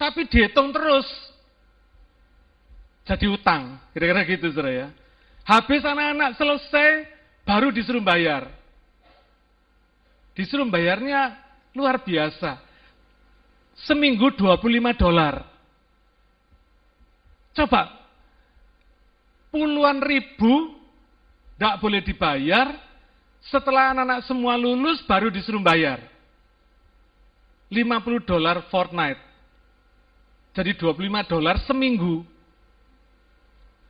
Tapi 0.03 0.27
dihitung 0.27 0.75
terus. 0.75 1.07
Jadi 3.07 3.31
utang. 3.31 3.79
Kira-kira 3.95 4.27
gitu 4.27 4.51
saudara 4.51 4.75
ya. 4.75 4.89
Habis 5.47 5.87
anak-anak 5.87 6.35
selesai, 6.35 7.07
baru 7.47 7.71
disuruh 7.71 8.03
bayar. 8.03 8.51
Disuruh 10.35 10.67
bayarnya 10.67 11.39
luar 11.71 12.03
biasa. 12.03 12.59
Seminggu 13.87 14.35
25 14.35 14.59
dolar. 14.99 15.47
Coba, 17.55 17.95
puluhan 19.55 20.03
ribu 20.03 20.83
tidak 21.55 21.79
boleh 21.79 22.03
dibayar, 22.03 22.75
setelah 23.39 23.95
anak-anak 23.95 24.27
semua 24.27 24.59
lulus 24.59 24.99
baru 25.07 25.31
disuruh 25.31 25.63
bayar. 25.63 26.03
50 27.71 28.27
dolar 28.27 28.67
fortnight. 28.67 29.32
Jadi 30.53 30.77
25 30.77 31.33
dolar 31.33 31.57
seminggu. 31.65 32.29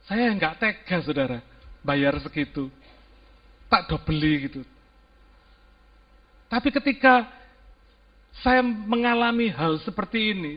Saya 0.06 0.30
nggak 0.34 0.58
tega 0.58 0.98
saudara, 1.02 1.38
bayar 1.82 2.18
segitu. 2.22 2.70
Tak 3.66 3.90
beli 4.06 4.50
gitu. 4.50 4.62
Tapi 6.46 6.68
ketika 6.68 7.26
saya 8.44 8.60
mengalami 8.62 9.48
hal 9.48 9.80
seperti 9.82 10.36
ini, 10.36 10.52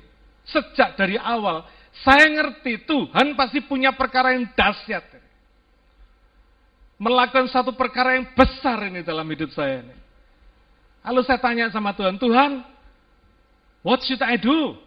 sejak 0.46 1.00
dari 1.00 1.16
awal, 1.18 1.66
saya 2.04 2.28
ngerti 2.28 2.84
Tuhan 2.84 3.34
pasti 3.40 3.64
punya 3.64 3.96
perkara 3.96 4.36
yang 4.36 4.46
dahsyat. 4.52 5.16
Melakukan 6.96 7.48
satu 7.52 7.76
perkara 7.76 8.16
yang 8.20 8.28
besar 8.36 8.88
ini 8.88 9.04
dalam 9.04 9.28
hidup 9.28 9.52
saya 9.52 9.84
ini. 9.84 9.96
Lalu 11.06 11.22
saya 11.28 11.40
tanya 11.40 11.72
sama 11.72 11.92
Tuhan, 11.96 12.16
Tuhan, 12.20 12.52
what 13.84 14.04
should 14.04 14.24
I 14.24 14.36
do? 14.36 14.85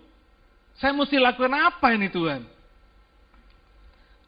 Saya 0.79 0.95
mesti 0.95 1.19
lakukan 1.19 1.51
apa 1.51 1.91
ini 1.95 2.07
Tuhan? 2.07 2.47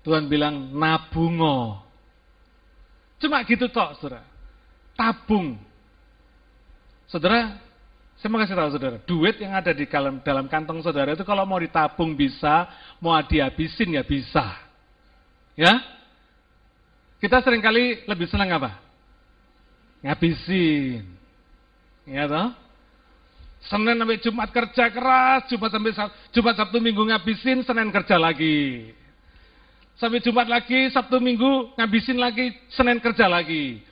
Tuhan 0.02 0.26
bilang, 0.26 0.74
nabungo. 0.74 1.78
Cuma 3.22 3.44
gitu 3.46 3.70
tok, 3.70 4.00
saudara. 4.00 4.24
Tabung. 4.98 5.60
Saudara, 7.06 7.58
saya 8.20 8.28
mau 8.28 8.40
kasih 8.40 8.52
tahu 8.52 8.70
saudara, 8.76 8.96
duit 9.08 9.40
yang 9.40 9.56
ada 9.56 9.72
di 9.72 9.88
dalam, 9.88 10.20
dalam 10.20 10.44
kantong 10.44 10.84
saudara 10.84 11.16
itu 11.16 11.24
kalau 11.24 11.48
mau 11.48 11.56
ditabung 11.56 12.12
bisa, 12.12 12.68
mau 13.00 13.16
dihabisin 13.24 13.96
ya 13.96 14.04
bisa. 14.04 14.44
Ya? 15.56 15.80
Kita 17.16 17.40
sering 17.40 17.64
kali 17.64 18.04
lebih 18.04 18.28
senang 18.28 18.52
apa? 18.52 18.76
Ngabisin. 20.04 21.04
Ya 22.08 22.28
toh? 22.28 22.52
Senin 23.60 24.00
sampai 24.00 24.18
Jumat 24.24 24.48
kerja 24.48 24.88
keras, 24.88 25.44
Jumat 25.52 25.68
sampai 25.68 25.92
Jumat 26.32 26.54
Sabtu 26.56 26.80
Minggu 26.80 27.04
ngabisin, 27.04 27.60
Senin 27.60 27.92
kerja 27.92 28.16
lagi. 28.16 28.88
Sampai 30.00 30.24
Jumat 30.24 30.48
lagi, 30.48 30.88
Sabtu 30.88 31.20
Minggu 31.20 31.76
ngabisin 31.76 32.16
lagi, 32.16 32.56
Senin 32.72 32.96
kerja 33.04 33.28
lagi. 33.28 33.84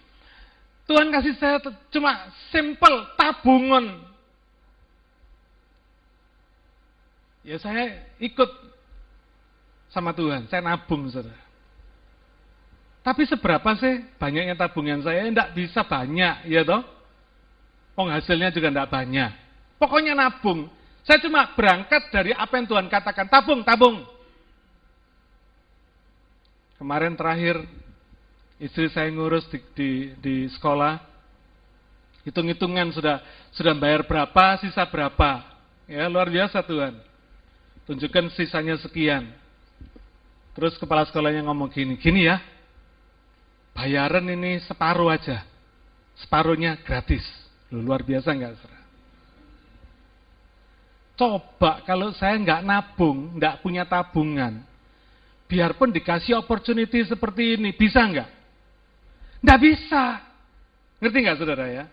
Tuhan 0.88 1.12
kasih 1.12 1.36
saya 1.36 1.60
cuma 1.92 2.32
simple 2.48 3.12
tabungan. 3.20 4.08
Ya 7.44 7.60
saya 7.60 8.08
ikut 8.16 8.48
sama 9.92 10.16
Tuhan, 10.16 10.48
saya 10.48 10.64
nabung 10.64 11.12
saudara. 11.12 11.36
Tapi 13.04 13.24
seberapa 13.28 13.72
sih 13.76 14.04
banyaknya 14.16 14.56
tabungan 14.56 15.00
saya? 15.04 15.28
Tidak 15.28 15.52
bisa 15.52 15.84
banyak, 15.84 16.48
ya 16.48 16.64
toh? 16.64 16.84
Penghasilnya 17.96 18.52
juga 18.52 18.68
tidak 18.72 18.92
banyak. 18.92 19.47
Pokoknya 19.78 20.12
nabung. 20.12 20.66
Saya 21.06 21.22
cuma 21.24 21.46
berangkat 21.54 22.10
dari 22.12 22.34
apa 22.34 22.58
yang 22.58 22.66
Tuhan 22.68 22.86
katakan. 22.90 23.30
Tabung, 23.30 23.64
tabung. 23.64 24.04
Kemarin 26.76 27.16
terakhir 27.18 27.64
istri 28.62 28.90
saya 28.90 29.10
ngurus 29.10 29.46
di, 29.50 29.58
di, 29.74 29.90
di 30.18 30.36
sekolah, 30.50 30.98
hitung-hitungan 32.26 32.90
sudah 32.94 33.22
sudah 33.54 33.74
bayar 33.74 34.06
berapa, 34.06 34.60
sisa 34.62 34.86
berapa. 34.86 35.42
Ya 35.88 36.06
luar 36.06 36.28
biasa 36.28 36.60
Tuhan. 36.62 36.94
Tunjukkan 37.88 38.30
sisanya 38.36 38.76
sekian. 38.76 39.32
Terus 40.52 40.76
kepala 40.76 41.06
sekolahnya 41.08 41.46
ngomong 41.46 41.70
gini, 41.70 41.96
gini 41.96 42.28
ya, 42.28 42.42
bayaran 43.72 44.26
ini 44.26 44.58
separuh 44.66 45.08
aja, 45.08 45.46
separuhnya 46.18 46.76
gratis. 46.82 47.22
Luar 47.70 48.02
biasa 48.02 48.34
nggak? 48.34 48.77
Coba 51.18 51.82
kalau 51.82 52.14
saya 52.14 52.38
nggak 52.38 52.62
nabung, 52.62 53.34
nggak 53.34 53.58
punya 53.58 53.82
tabungan, 53.82 54.62
biarpun 55.50 55.90
dikasih 55.90 56.38
opportunity 56.38 57.02
seperti 57.02 57.58
ini, 57.58 57.74
bisa 57.74 58.06
nggak? 58.06 58.30
Nggak 59.42 59.58
bisa. 59.58 60.22
Ngerti 61.02 61.18
nggak 61.18 61.38
saudara 61.42 61.66
ya? 61.66 61.84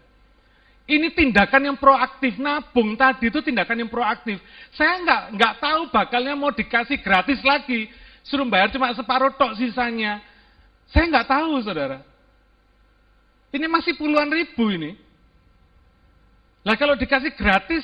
Ini 0.85 1.09
tindakan 1.17 1.73
yang 1.73 1.77
proaktif, 1.81 2.37
nabung 2.37 2.93
tadi 2.93 3.33
itu 3.33 3.41
tindakan 3.41 3.81
yang 3.81 3.89
proaktif. 3.89 4.37
Saya 4.77 5.01
nggak 5.01 5.21
nggak 5.33 5.53
tahu 5.57 5.81
bakalnya 5.89 6.37
mau 6.37 6.53
dikasih 6.53 7.01
gratis 7.01 7.41
lagi, 7.41 7.89
suruh 8.21 8.45
bayar 8.45 8.69
cuma 8.69 8.93
separuh 8.93 9.33
tok 9.33 9.57
sisanya. 9.57 10.21
Saya 10.93 11.09
nggak 11.09 11.25
tahu 11.25 11.65
saudara. 11.65 12.05
Ini 13.49 13.65
masih 13.65 13.97
puluhan 13.97 14.29
ribu 14.29 14.69
ini. 14.69 14.93
Lah 16.61 16.77
kalau 16.77 16.93
dikasih 16.93 17.33
gratis, 17.33 17.81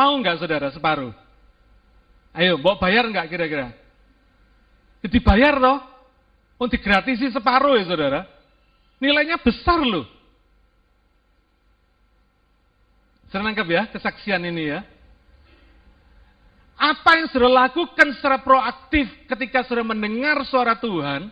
mau 0.00 0.16
nggak 0.16 0.40
saudara 0.40 0.72
separuh? 0.72 1.12
Ayo, 2.32 2.56
mau 2.56 2.80
bayar 2.80 3.04
nggak 3.04 3.28
kira-kira? 3.28 3.68
Jadi 5.04 5.18
bayar 5.20 5.60
loh. 5.60 5.84
Untuk 6.56 6.80
digratisi 6.80 7.28
separuh 7.28 7.76
ya 7.76 7.84
saudara. 7.84 8.20
Nilainya 8.96 9.36
besar 9.36 9.80
loh. 9.84 10.08
Saya 13.28 13.44
ya 13.52 13.88
kesaksian 13.92 14.40
ini 14.48 14.72
ya. 14.72 14.80
Apa 16.80 17.20
yang 17.20 17.28
saudara 17.28 17.68
lakukan 17.68 18.16
secara 18.16 18.40
proaktif 18.40 19.04
ketika 19.28 19.68
saudara 19.68 19.84
mendengar 19.84 20.40
suara 20.48 20.80
Tuhan, 20.80 21.28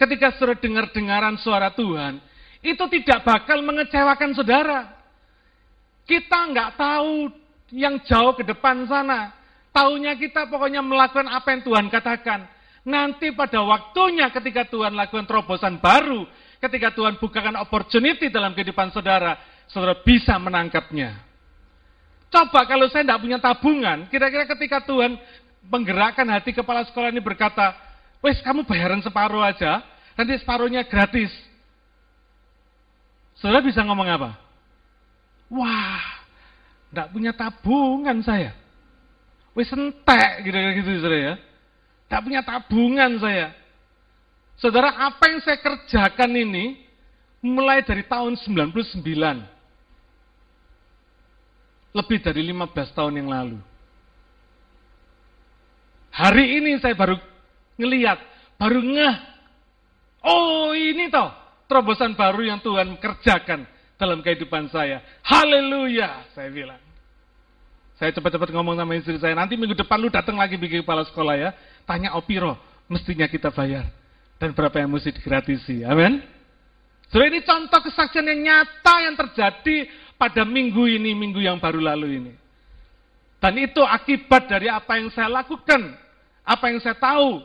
ketika 0.00 0.32
saudara 0.36 0.56
dengar-dengaran 0.56 1.36
suara 1.36 1.68
Tuhan, 1.72 2.16
itu 2.64 2.84
tidak 2.96 3.20
bakal 3.24 3.60
mengecewakan 3.60 4.32
saudara. 4.32 4.88
Kita 6.08 6.48
nggak 6.48 6.80
tahu 6.80 7.45
yang 7.74 7.98
jauh 8.06 8.34
ke 8.36 8.46
depan 8.46 8.86
sana. 8.86 9.34
Taunya 9.74 10.16
kita 10.16 10.48
pokoknya 10.48 10.80
melakukan 10.80 11.28
apa 11.28 11.52
yang 11.52 11.62
Tuhan 11.66 11.86
katakan. 11.92 12.48
Nanti 12.86 13.34
pada 13.34 13.60
waktunya 13.66 14.30
ketika 14.30 14.64
Tuhan 14.70 14.94
lakukan 14.94 15.26
terobosan 15.26 15.82
baru, 15.82 16.24
ketika 16.62 16.94
Tuhan 16.94 17.18
bukakan 17.18 17.58
opportunity 17.58 18.30
dalam 18.30 18.54
kehidupan 18.54 18.94
saudara, 18.94 19.36
saudara 19.66 19.98
bisa 20.00 20.38
menangkapnya. 20.38 21.18
Coba 22.30 22.66
kalau 22.66 22.86
saya 22.90 23.02
tidak 23.06 23.22
punya 23.22 23.38
tabungan, 23.42 24.06
kira-kira 24.06 24.46
ketika 24.46 24.82
Tuhan 24.86 25.18
menggerakkan 25.66 26.26
hati 26.30 26.54
kepala 26.54 26.86
sekolah 26.86 27.10
ini 27.10 27.18
berkata, 27.18 27.74
wes 28.22 28.38
kamu 28.42 28.62
bayaran 28.66 29.02
separuh 29.02 29.42
aja, 29.42 29.82
nanti 30.14 30.38
separuhnya 30.38 30.86
gratis. 30.86 31.30
Saudara 33.36 33.60
bisa 33.60 33.84
ngomong 33.84 34.08
apa? 34.08 34.30
Wah, 35.52 36.15
tidak 36.90 37.08
punya 37.12 37.32
tabungan 37.34 38.18
saya. 38.22 38.52
Wes 39.56 39.72
entek 39.72 40.44
gitu-gitu 40.44 41.00
saudara 41.00 41.18
ya. 41.18 41.34
Tak 42.06 42.20
punya 42.22 42.40
tabungan 42.44 43.18
saya. 43.18 43.56
Saudara, 44.56 44.88
apa 44.96 45.28
yang 45.28 45.40
saya 45.44 45.60
kerjakan 45.60 46.32
ini 46.32 46.80
mulai 47.44 47.84
dari 47.84 48.04
tahun 48.04 48.36
99. 48.40 49.04
Lebih 51.96 52.18
dari 52.20 52.42
15 52.52 52.96
tahun 52.96 53.14
yang 53.20 53.28
lalu. 53.28 53.58
Hari 56.16 56.44
ini 56.60 56.80
saya 56.80 56.96
baru 56.96 57.20
ngeliat, 57.76 58.18
baru 58.56 58.80
ngeh. 58.80 59.16
Oh 60.24 60.72
ini 60.72 61.12
toh 61.12 61.28
terobosan 61.68 62.16
baru 62.16 62.40
yang 62.42 62.58
Tuhan 62.64 62.96
kerjakan 62.96 63.75
dalam 63.96 64.20
kehidupan 64.20 64.68
saya. 64.72 65.00
Haleluya, 65.24 66.28
saya 66.32 66.48
bilang. 66.52 66.80
Saya 67.96 68.12
cepat-cepat 68.12 68.52
ngomong 68.52 68.76
sama 68.76 68.92
istri 68.96 69.16
saya, 69.16 69.32
nanti 69.32 69.56
minggu 69.56 69.72
depan 69.72 69.96
lu 69.96 70.12
datang 70.12 70.36
lagi 70.36 70.60
bikin 70.60 70.84
kepala 70.84 71.04
sekolah 71.08 71.34
ya. 71.36 71.50
Tanya 71.88 72.12
Opiro, 72.12 72.60
mestinya 72.92 73.24
kita 73.24 73.48
bayar. 73.48 73.88
Dan 74.36 74.52
berapa 74.52 74.76
yang 74.76 74.92
mesti 74.92 75.16
digratisi. 75.16 75.80
Amin. 75.80 76.20
So 77.08 77.24
ini 77.24 77.40
contoh 77.40 77.80
kesaksian 77.80 78.28
yang 78.28 78.40
nyata 78.44 78.94
yang 79.00 79.16
terjadi 79.16 79.88
pada 80.20 80.44
minggu 80.44 80.84
ini, 80.92 81.16
minggu 81.16 81.40
yang 81.40 81.56
baru 81.56 81.80
lalu 81.80 82.20
ini. 82.20 82.32
Dan 83.40 83.56
itu 83.56 83.80
akibat 83.80 84.44
dari 84.44 84.68
apa 84.68 85.00
yang 85.00 85.08
saya 85.08 85.32
lakukan, 85.32 85.96
apa 86.44 86.64
yang 86.68 86.80
saya 86.84 86.96
tahu, 87.00 87.40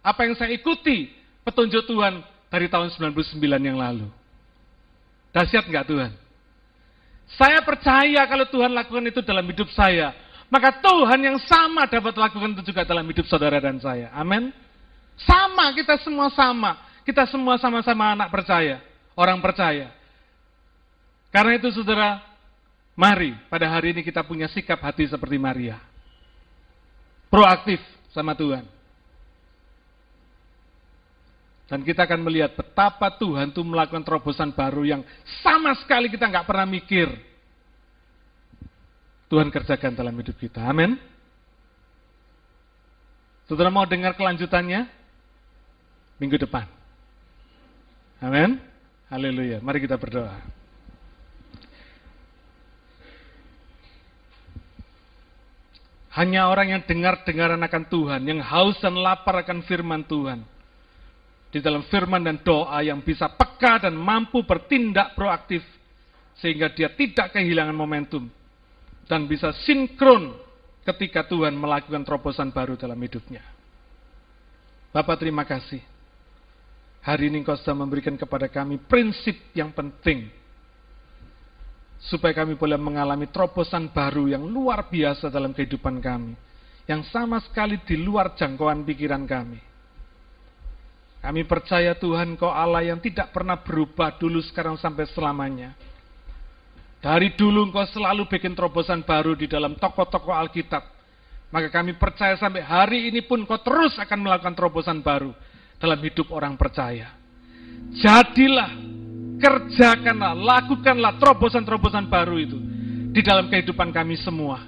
apa 0.00 0.20
yang 0.24 0.34
saya 0.40 0.56
ikuti, 0.56 1.12
petunjuk 1.44 1.84
Tuhan 1.84 2.24
dari 2.48 2.70
tahun 2.72 2.88
99 2.96 3.36
yang 3.60 3.76
lalu. 3.76 4.08
Dahsyat 5.32 5.64
nggak 5.64 5.88
Tuhan? 5.88 6.12
Saya 7.40 7.64
percaya 7.64 8.20
kalau 8.28 8.44
Tuhan 8.44 8.76
lakukan 8.76 9.08
itu 9.08 9.24
dalam 9.24 9.48
hidup 9.48 9.72
saya, 9.72 10.12
maka 10.52 10.84
Tuhan 10.84 11.16
yang 11.16 11.40
sama 11.48 11.88
dapat 11.88 12.12
lakukan 12.12 12.52
itu 12.60 12.72
juga 12.72 12.84
dalam 12.84 13.08
hidup 13.08 13.24
saudara 13.24 13.56
dan 13.56 13.80
saya. 13.80 14.12
Amin. 14.12 14.52
Sama, 15.16 15.72
kita 15.72 15.96
semua 16.04 16.28
sama. 16.36 16.76
Kita 17.02 17.24
semua 17.26 17.56
sama-sama 17.56 18.12
anak 18.12 18.28
percaya, 18.28 18.78
orang 19.16 19.40
percaya. 19.40 19.90
Karena 21.32 21.56
itu 21.56 21.72
saudara, 21.72 22.20
mari 22.92 23.32
pada 23.48 23.66
hari 23.72 23.96
ini 23.96 24.04
kita 24.04 24.20
punya 24.22 24.46
sikap 24.52 24.78
hati 24.84 25.08
seperti 25.08 25.40
Maria. 25.40 25.80
Proaktif 27.32 27.80
sama 28.12 28.36
Tuhan. 28.36 28.68
Dan 31.72 31.88
kita 31.88 32.04
akan 32.04 32.20
melihat 32.20 32.52
betapa 32.52 33.08
Tuhan 33.16 33.48
itu 33.48 33.64
melakukan 33.64 34.04
terobosan 34.04 34.52
baru 34.52 34.84
yang 34.84 35.00
sama 35.40 35.72
sekali 35.80 36.12
kita 36.12 36.28
nggak 36.28 36.44
pernah 36.44 36.68
mikir. 36.68 37.08
Tuhan 39.32 39.48
kerjakan 39.48 39.96
dalam 39.96 40.12
hidup 40.20 40.36
kita. 40.36 40.60
Amin. 40.68 41.00
Saudara 43.48 43.72
mau 43.72 43.88
dengar 43.88 44.12
kelanjutannya? 44.12 44.84
Minggu 46.20 46.36
depan. 46.44 46.68
Amin. 48.20 48.60
Haleluya. 49.08 49.64
Mari 49.64 49.80
kita 49.80 49.96
berdoa. 49.96 50.44
Hanya 56.20 56.52
orang 56.52 56.76
yang 56.76 56.82
dengar-dengaran 56.84 57.64
akan 57.64 57.88
Tuhan, 57.88 58.20
yang 58.28 58.44
haus 58.44 58.76
dan 58.84 58.92
lapar 58.92 59.40
akan 59.40 59.64
firman 59.64 60.04
Tuhan. 60.04 60.52
Di 61.52 61.60
dalam 61.60 61.84
firman 61.84 62.24
dan 62.24 62.40
doa 62.40 62.80
yang 62.80 63.04
bisa 63.04 63.28
peka 63.28 63.84
dan 63.84 63.92
mampu 63.92 64.40
bertindak 64.42 65.12
proaktif. 65.12 65.60
Sehingga 66.40 66.72
dia 66.72 66.88
tidak 66.88 67.36
kehilangan 67.36 67.76
momentum. 67.76 68.24
Dan 69.04 69.28
bisa 69.28 69.52
sinkron 69.68 70.32
ketika 70.82 71.28
Tuhan 71.28 71.52
melakukan 71.52 72.02
terobosan 72.02 72.50
baru 72.50 72.80
dalam 72.80 72.96
hidupnya. 72.96 73.44
Bapak 74.90 75.20
terima 75.20 75.44
kasih. 75.44 75.84
Hari 77.02 77.28
ini 77.28 77.42
engkau 77.42 77.58
sudah 77.58 77.74
memberikan 77.74 78.14
kepada 78.14 78.46
kami 78.46 78.78
prinsip 78.78 79.34
yang 79.58 79.74
penting 79.74 80.30
supaya 82.02 82.34
kami 82.34 82.58
boleh 82.58 82.78
mengalami 82.78 83.30
terobosan 83.30 83.90
baru 83.94 84.26
yang 84.26 84.42
luar 84.42 84.90
biasa 84.90 85.30
dalam 85.30 85.54
kehidupan 85.54 86.02
kami, 86.02 86.34
yang 86.90 87.06
sama 87.10 87.38
sekali 87.38 87.78
di 87.86 87.94
luar 87.98 88.34
jangkauan 88.34 88.82
pikiran 88.82 89.22
kami. 89.22 89.71
Kami 91.22 91.46
percaya 91.46 91.94
Tuhan 91.94 92.34
Kau 92.34 92.50
Allah 92.50 92.82
yang 92.82 92.98
tidak 92.98 93.30
pernah 93.30 93.54
berubah 93.54 94.18
dulu 94.18 94.42
sekarang 94.42 94.74
sampai 94.74 95.06
selamanya. 95.14 95.70
Dari 96.98 97.38
dulu 97.38 97.70
Engkau 97.70 97.86
selalu 97.86 98.26
bikin 98.26 98.58
terobosan 98.58 99.06
baru 99.06 99.38
di 99.38 99.46
dalam 99.46 99.78
tokoh-tokoh 99.78 100.34
Alkitab. 100.34 100.82
Maka 101.54 101.68
kami 101.70 101.94
percaya 101.94 102.34
sampai 102.34 102.66
hari 102.66 103.06
ini 103.06 103.22
pun 103.22 103.38
Kau 103.46 103.62
terus 103.62 103.94
akan 104.02 104.18
melakukan 104.18 104.54
terobosan 104.58 104.98
baru 104.98 105.30
dalam 105.78 105.98
hidup 106.02 106.26
orang 106.34 106.58
percaya. 106.58 107.14
Jadilah 108.02 108.70
kerjakanlah, 109.38 110.34
lakukanlah 110.34 111.22
terobosan-terobosan 111.22 112.10
baru 112.10 112.34
itu 112.38 112.58
di 113.14 113.22
dalam 113.22 113.46
kehidupan 113.46 113.94
kami 113.94 114.18
semua. 114.18 114.58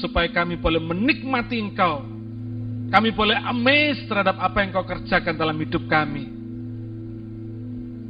Supaya 0.00 0.32
kami 0.32 0.56
boleh 0.56 0.80
menikmati 0.80 1.60
engkau. 1.60 2.17
Kami 2.88 3.12
boleh 3.12 3.36
amazed 3.44 4.08
terhadap 4.08 4.40
apa 4.40 4.64
yang 4.64 4.72
kau 4.72 4.88
kerjakan 4.88 5.36
dalam 5.36 5.56
hidup 5.60 5.84
kami. 5.86 6.24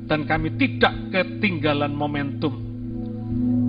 Dan 0.07 0.24
kami 0.24 0.55
tidak 0.55 0.95
ketinggalan 1.11 1.93
momentum. 1.93 2.55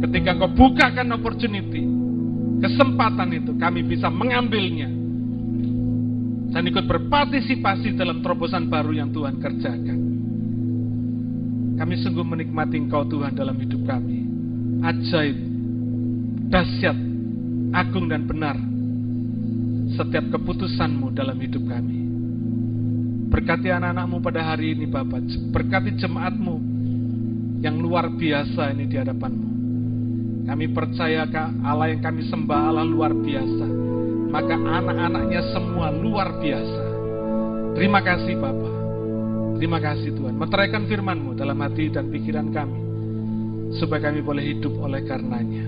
Ketika 0.06 0.38
engkau 0.38 0.54
bukakan 0.56 1.12
opportunity, 1.12 1.84
kesempatan 2.62 3.30
itu, 3.36 3.52
kami 3.58 3.84
bisa 3.84 4.08
mengambilnya. 4.08 4.88
Dan 6.50 6.62
ikut 6.66 6.86
berpartisipasi 6.86 7.98
dalam 7.98 8.22
terobosan 8.24 8.70
baru 8.70 8.94
yang 8.94 9.10
Tuhan 9.10 9.38
kerjakan. 9.42 10.00
Kami 11.80 11.94
sungguh 12.04 12.26
menikmati 12.28 12.76
Engkau 12.76 13.08
Tuhan 13.08 13.32
dalam 13.40 13.56
hidup 13.56 13.88
kami. 13.88 14.28
Ajaib, 14.84 15.38
dahsyat, 16.52 16.98
agung 17.72 18.12
dan 18.12 18.28
benar. 18.28 18.69
Setiap 20.00 20.32
keputusanmu 20.32 21.12
dalam 21.12 21.36
hidup 21.44 21.60
kami. 21.68 22.00
Berkati 23.28 23.68
anak-anakmu 23.68 24.24
pada 24.24 24.48
hari 24.48 24.72
ini 24.72 24.88
Bapak. 24.88 25.28
Berkati 25.52 26.00
jemaatmu 26.00 26.56
yang 27.60 27.76
luar 27.84 28.08
biasa 28.08 28.72
ini 28.72 28.88
di 28.88 28.96
hadapanmu. 28.96 29.50
Kami 30.48 30.66
percaya 30.72 31.28
Allah 31.68 31.92
yang 31.92 32.00
kami 32.00 32.24
sembah 32.32 32.62
Allah 32.72 32.88
luar 32.88 33.12
biasa. 33.12 33.68
Maka 34.32 34.56
anak-anaknya 34.56 35.42
semua 35.52 35.92
luar 35.92 36.32
biasa. 36.40 36.84
Terima 37.76 38.00
kasih 38.00 38.40
Bapak. 38.40 38.74
Terima 39.60 39.84
kasih 39.84 40.16
Tuhan. 40.16 40.40
Meteraikan 40.40 40.88
firman-Mu 40.88 41.36
dalam 41.36 41.60
hati 41.60 41.92
dan 41.92 42.08
pikiran 42.08 42.56
kami. 42.56 42.80
Supaya 43.76 44.08
kami 44.08 44.24
boleh 44.24 44.48
hidup 44.48 44.80
oleh 44.80 45.04
karenanya. 45.04 45.68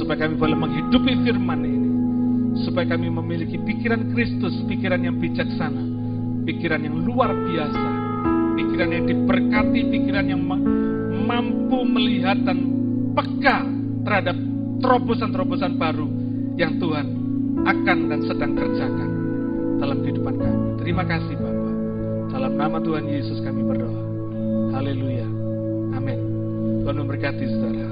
Supaya 0.00 0.24
kami 0.24 0.40
boleh 0.40 0.56
menghidupi 0.56 1.12
firman 1.28 1.60
ini. 1.60 1.87
Supaya 2.66 2.96
kami 2.96 3.10
memiliki 3.12 3.58
pikiran 3.58 4.14
Kristus, 4.14 4.54
pikiran 4.66 5.02
yang 5.02 5.18
bijaksana. 5.18 5.82
Pikiran 6.46 6.80
yang 6.82 6.96
luar 7.06 7.30
biasa. 7.30 7.88
Pikiran 8.58 8.90
yang 8.90 9.04
diberkati, 9.06 9.80
pikiran 9.92 10.26
yang 10.26 10.42
mampu 11.28 11.78
melihat 11.84 12.40
dan 12.42 12.58
peka 13.12 13.66
terhadap 14.02 14.36
terobosan-terobosan 14.80 15.76
baru 15.76 16.08
yang 16.56 16.80
Tuhan 16.80 17.06
akan 17.66 17.98
dan 18.08 18.20
sedang 18.24 18.52
kerjakan 18.54 19.10
dalam 19.78 19.98
kehidupan 20.02 20.34
kami. 20.38 20.58
Terima 20.82 21.04
kasih 21.04 21.34
Bapak. 21.38 21.74
Dalam 22.32 22.52
nama 22.56 22.78
Tuhan 22.80 23.04
Yesus 23.06 23.38
kami 23.42 23.62
berdoa. 23.62 24.02
Haleluya. 24.78 25.26
Amin. 25.96 26.18
Tuhan 26.84 26.96
memberkati 27.02 27.44
saudara. 27.50 27.87